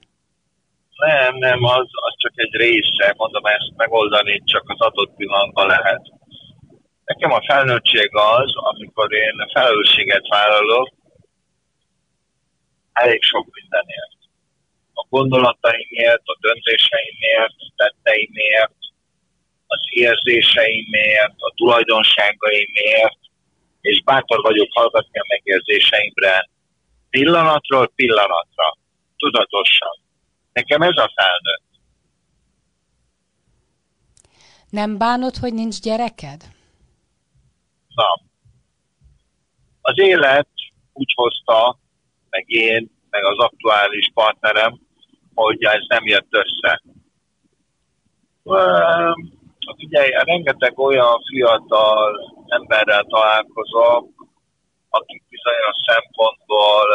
Nem, 0.97 1.37
nem, 1.37 1.65
az, 1.65 1.89
az 2.07 2.15
csak 2.17 2.33
egy 2.35 2.55
része, 2.55 3.15
mondom, 3.17 3.45
ezt 3.45 3.73
megoldani 3.77 4.43
csak 4.45 4.65
az 4.67 4.81
adott 4.81 5.17
pillanatban 5.17 5.67
lehet. 5.67 6.03
Nekem 7.05 7.33
a 7.33 7.45
felnőttség 7.47 8.11
az, 8.13 8.53
amikor 8.55 9.13
én 9.13 9.49
felelősséget 9.53 10.29
vállalok, 10.29 10.99
elég 13.03 13.23
sok 13.23 13.47
mindenért. 13.59 14.19
A 14.93 15.07
gondolataimért, 15.09 16.23
a 16.25 16.37
döntéseimért, 16.41 17.55
a 17.67 17.73
tetteimért, 17.77 18.79
az 19.67 19.81
érzéseimért, 19.91 21.35
a 21.37 21.53
tulajdonságaimért, 21.55 23.19
és 23.81 24.03
bátor 24.03 24.41
vagyok 24.43 24.69
hallgatni 24.73 25.19
a 25.19 25.25
megérzéseimre 25.29 26.49
pillanatról 27.11 27.89
pillanatra, 27.95 28.79
tudatosan. 29.17 29.97
Nekem 30.53 30.83
ez 30.83 30.97
a 30.97 31.13
felnőtt. 31.15 31.69
Nem 34.71 34.99
bánod, 34.99 35.37
hogy 35.37 35.55
nincs 35.55 35.81
gyereked? 35.81 36.43
Na. 37.95 38.23
Az 39.81 39.99
élet 39.99 40.49
úgy 40.93 41.13
hozta, 41.15 41.79
meg 42.31 42.45
én, 42.47 42.91
meg 43.11 43.25
az 43.25 43.39
aktuális 43.39 44.11
partnerem, 44.15 44.81
hogy 45.35 45.65
ez 45.65 45.83
nem 45.89 46.07
jött 46.07 46.29
össze. 46.31 46.83
Hát 49.67 49.79
ugye 49.79 50.23
rengeteg 50.25 50.79
olyan 50.79 51.23
fiatal 51.31 52.35
emberrel 52.49 53.05
találkozok, 53.05 54.09
akik 54.89 55.23
bizonyos 55.29 55.77
szempontból 55.91 56.87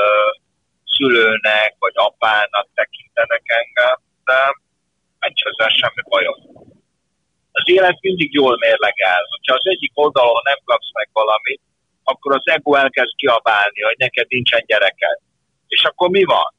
szülőnek 0.96 1.76
vagy 1.80 1.94
apának 1.96 2.68
tekintenek 2.74 3.44
engem, 3.46 3.98
de 4.24 4.40
nincs 5.20 5.42
ezzel 5.50 5.70
semmi 5.70 6.04
bajom. 6.10 6.40
Az 7.52 7.64
élet 7.66 8.02
mindig 8.02 8.34
jól 8.34 8.58
mérlegel. 8.58 9.22
Ha 9.48 9.54
az 9.54 9.68
egyik 9.74 9.92
oldalon 9.94 10.42
nem 10.44 10.60
kapsz 10.64 10.92
meg 10.94 11.10
valamit, 11.14 11.62
akkor 12.08 12.36
az 12.36 12.42
ego 12.44 12.76
elkezd 12.76 13.16
kiabálni, 13.16 13.82
hogy 13.82 13.96
neked 13.98 14.26
nincsen 14.30 14.64
gyereked. 14.66 15.20
És 15.68 15.84
akkor 15.84 16.10
mi 16.10 16.24
van? 16.24 16.54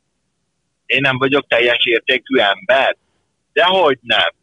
Én 0.87 1.01
nem 1.01 1.19
vagyok 1.19 1.47
teljes 1.49 1.85
értékű 1.85 2.39
ember? 2.39 2.97
Dehogy 3.53 3.99
nem. 4.03 4.35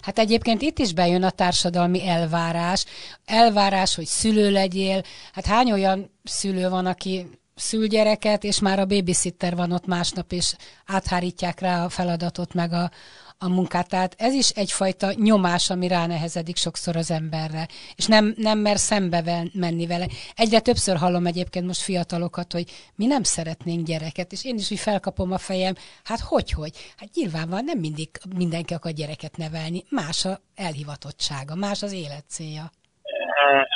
Hát 0.00 0.18
egyébként 0.18 0.62
itt 0.62 0.78
is 0.78 0.92
bejön 0.92 1.22
a 1.22 1.30
társadalmi 1.30 2.08
elvárás. 2.08 2.84
Elvárás, 3.24 3.94
hogy 3.94 4.04
szülő 4.04 4.50
legyél. 4.50 5.02
Hát 5.32 5.46
hány 5.46 5.72
olyan 5.72 6.10
szülő 6.24 6.68
van, 6.68 6.86
aki 6.86 7.26
szül 7.54 7.86
gyereket, 7.86 8.44
és 8.44 8.60
már 8.60 8.78
a 8.78 8.86
babysitter 8.86 9.56
van 9.56 9.72
ott 9.72 9.86
másnap, 9.86 10.32
és 10.32 10.54
áthárítják 10.86 11.60
rá 11.60 11.84
a 11.84 11.88
feladatot, 11.88 12.54
meg 12.54 12.72
a, 12.72 12.90
a 13.38 13.48
munkát. 13.48 13.88
Tehát 13.88 14.14
ez 14.18 14.34
is 14.34 14.48
egyfajta 14.48 15.12
nyomás, 15.14 15.70
ami 15.70 15.88
ránehezedik 15.88 16.56
sokszor 16.56 16.96
az 16.96 17.10
emberre, 17.10 17.68
és 17.96 18.06
nem, 18.06 18.34
nem 18.36 18.58
mer 18.58 18.78
szembe 18.78 19.44
menni 19.52 19.86
vele. 19.86 20.06
Egyre 20.34 20.60
többször 20.60 20.96
hallom 20.96 21.26
egyébként 21.26 21.66
most 21.66 21.80
fiatalokat, 21.80 22.52
hogy 22.52 22.70
mi 22.96 23.06
nem 23.06 23.22
szeretnénk 23.22 23.86
gyereket, 23.86 24.32
és 24.32 24.44
én 24.44 24.54
is 24.54 24.70
úgy 24.70 24.78
felkapom 24.78 25.32
a 25.32 25.38
fejem, 25.38 25.74
hát 26.04 26.20
hogy, 26.20 26.50
hogy? 26.50 26.72
Hát 26.96 27.08
nyilván 27.14 27.64
nem 27.64 27.78
mindig 27.78 28.08
mindenki 28.36 28.74
akar 28.74 28.92
gyereket 28.92 29.36
nevelni, 29.36 29.84
más 29.90 30.24
a 30.24 30.40
elhivatottsága, 30.54 31.54
más 31.54 31.82
az 31.82 31.92
élet 31.92 32.24
célja 32.28 32.70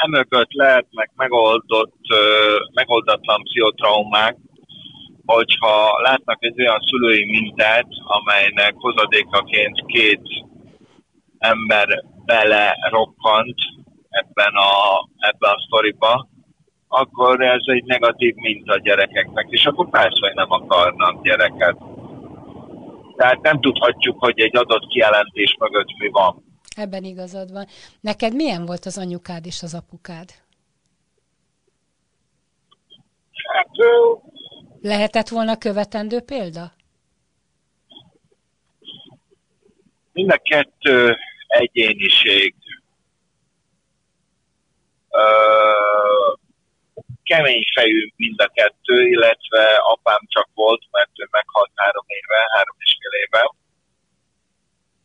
emögött 0.05 0.53
lehetnek 0.53 1.11
megoldott, 1.15 1.97
megoldatlan 2.75 3.43
pszichotraumák, 3.43 4.37
hogyha 5.35 6.01
látnak 6.03 6.45
egy 6.45 6.61
olyan 6.61 6.81
szülői 6.81 7.24
mintát, 7.24 7.87
amelynek 8.05 8.74
hozadékaként 8.76 9.87
két 9.87 10.22
ember 11.39 12.05
bele 12.24 12.76
rokkant 12.91 13.55
ebben 14.09 14.55
a, 14.55 14.72
ebben 15.18 15.51
a 15.51 15.62
sztoriba, 15.66 16.28
akkor 16.89 17.43
ez 17.43 17.61
egy 17.64 17.85
negatív 17.85 18.35
minta 18.35 18.72
a 18.72 18.78
gyerekeknek, 18.78 19.47
és 19.49 19.66
akkor 19.66 19.91
persze, 19.91 20.18
hogy 20.20 20.35
nem 20.35 20.51
akarnak 20.51 21.22
gyereket. 21.22 21.76
Tehát 23.16 23.41
nem 23.41 23.61
tudhatjuk, 23.61 24.18
hogy 24.18 24.41
egy 24.41 24.57
adott 24.57 24.87
kijelentés 24.87 25.57
mögött 25.59 25.99
mi 25.99 26.09
van. 26.09 26.45
Ebben 26.76 27.05
igazad 27.05 27.53
van. 27.53 27.66
Neked 28.01 28.35
milyen 28.35 28.66
volt 28.66 28.85
az 28.85 28.99
anyukád 28.99 29.47
és 29.47 29.62
az 29.62 29.74
apukád? 29.74 30.31
Hát, 33.53 33.68
Lehetett 34.83 35.28
volna 35.28 35.59
követendő 35.59 36.20
példa? 36.20 36.72
Mind 40.12 40.31
a 40.31 40.41
kettő 40.43 41.16
egyéniség. 41.47 42.55
Ö, 45.11 45.22
kemény 47.22 47.64
fejű 47.74 48.12
mind 48.16 48.41
a 48.41 48.47
kettő, 48.47 49.07
illetve 49.07 49.76
apám 49.76 50.20
csak 50.26 50.49
volt, 50.55 50.83
mert 50.91 51.11
ő 51.16 51.28
meghalt 51.31 51.70
három 51.74 52.05
éve, 52.07 52.49
három 52.53 52.76
és 52.78 52.97
fél 53.01 53.20
éve. 53.20 53.53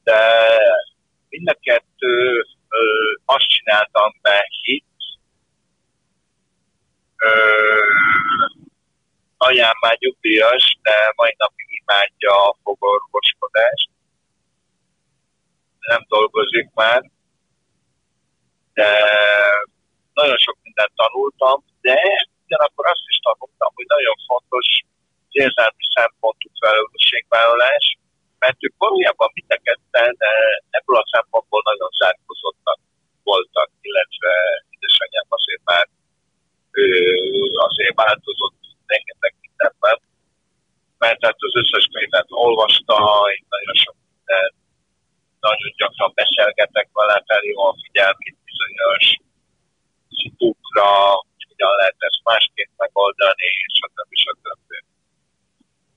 De 0.04 0.20
mind 1.30 1.50
a 1.50 1.58
kettő 1.62 2.46
ö, 2.70 2.80
azt 3.26 3.48
csináltam 3.48 4.12
be 4.22 4.48
hit, 4.62 4.86
ö, 7.18 7.30
anyám 9.38 9.78
már 9.82 9.96
nyugdíjas, 10.00 10.78
de 10.82 11.14
mai 11.16 11.34
napig 11.38 11.68
imádja 11.82 12.34
a 12.50 12.58
fogorvoskodást. 12.64 13.90
Nem 15.80 16.02
dolgozik 16.08 16.68
már, 16.74 17.02
de 18.74 18.90
nagyon 20.14 20.38
sok 20.38 20.58
mindent 20.62 20.94
tanultam, 20.96 21.66
de 21.82 21.98
ugyanakkor 22.46 22.86
azt 22.88 23.08
is 23.12 23.18
tanultam, 23.28 23.72
hogy 23.78 23.86
nagyon 23.96 24.18
fontos 24.30 24.68
érzelmi 25.30 25.86
szempontú 25.98 26.48
felelősségvállalás, 26.62 27.86
mert 28.40 28.58
ők 28.66 28.76
valójában 28.78 29.30
mind 29.34 29.52
a 29.58 29.60
ketten 29.68 30.14
ebből 30.78 30.98
a 31.04 31.10
szempontból 31.16 31.62
nagyon 31.70 31.90
zárkozottak 32.02 32.80
voltak, 33.24 33.70
illetve 33.88 34.32
édesanyám 34.74 35.28
azért 35.38 35.64
már 35.72 35.86
ő 36.72 36.88
azért 37.68 37.96
változott 38.04 38.62
rengeteg 38.92 39.34
mindenben, 39.46 39.98
mert 40.98 41.20
hát 41.26 41.40
az 41.48 41.56
összes 41.62 41.86
könyvet 41.94 42.30
olvasta, 42.46 42.98
én 43.36 43.46
nagyon 43.56 43.76
sok 43.84 43.96
minden, 44.08 44.50
nagyon 45.48 45.70
gyakran 45.80 46.12
beszélgetek 46.22 46.88
vele, 46.98 47.24
felhívom 47.28 47.68
a 47.74 47.80
figyelmét 47.84 48.38
bizonyos 48.50 49.06
szitukra, 50.18 50.90
hogyan 51.50 51.76
lehet 51.80 52.00
ezt 52.08 52.22
másként 52.24 52.72
megoldani, 52.78 53.48
és 53.68 53.80
a 53.88 53.90
többi, 53.96 54.16
és 54.20 54.26
a 54.34 54.36
többi. 54.44 54.78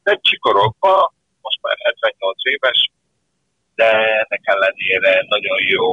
De 0.03 0.12
csikorokba, 0.26 1.12
most 1.41 1.59
már 1.62 1.76
78 1.78 2.45
éves, 2.55 2.91
de 3.74 3.89
ennek 4.22 4.43
ellenére 4.43 5.24
nagyon 5.28 5.59
jó 5.76 5.86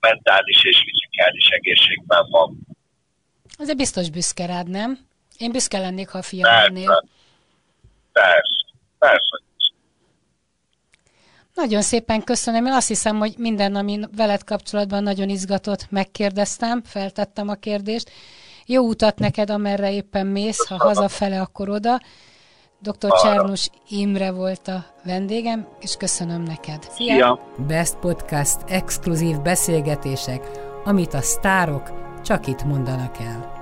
mentális 0.00 0.64
és 0.64 0.78
fizikális 0.86 1.48
egészségben 1.48 2.24
van. 2.30 2.50
Azért 3.72 3.92
biztos 3.92 4.10
büszke 4.10 4.46
rád, 4.46 4.68
nem? 4.68 4.98
Én 5.38 5.52
büszke 5.52 5.78
lennék, 5.78 6.08
ha 6.08 6.18
a 6.18 6.22
fiam 6.22 6.50
lennél. 6.50 7.04
Persze, 8.12 8.64
persze. 8.98 9.42
Nagyon 11.54 11.82
szépen 11.82 12.22
köszönöm. 12.22 12.66
Én 12.66 12.72
azt 12.72 12.88
hiszem, 12.88 13.18
hogy 13.18 13.34
minden, 13.38 13.74
ami 13.74 14.00
veled 14.16 14.44
kapcsolatban 14.44 15.02
nagyon 15.02 15.28
izgatott, 15.28 15.90
megkérdeztem, 15.90 16.82
feltettem 16.84 17.48
a 17.48 17.54
kérdést. 17.54 18.10
Jó 18.66 18.82
utat 18.82 19.18
neked, 19.18 19.50
amerre 19.50 19.92
éppen 19.92 20.26
mész, 20.26 20.66
ha 20.66 20.76
hazafele, 20.76 21.40
akkor 21.40 21.68
oda. 21.68 22.00
Dr. 22.78 23.12
Csernus 23.22 23.68
Imre 23.88 24.30
volt 24.30 24.68
a 24.68 24.84
vendégem, 25.04 25.68
és 25.80 25.96
köszönöm 25.96 26.42
neked. 26.42 26.82
Szia! 26.90 27.14
Szia. 27.14 27.40
Best 27.66 27.96
Podcast 27.96 28.56
exkluzív 28.66 29.40
beszélgetések, 29.40 30.50
amit 30.84 31.14
a 31.14 31.20
sztárok 31.20 31.92
csak 32.22 32.46
itt 32.46 32.64
mondanak 32.64 33.18
el. 33.18 33.61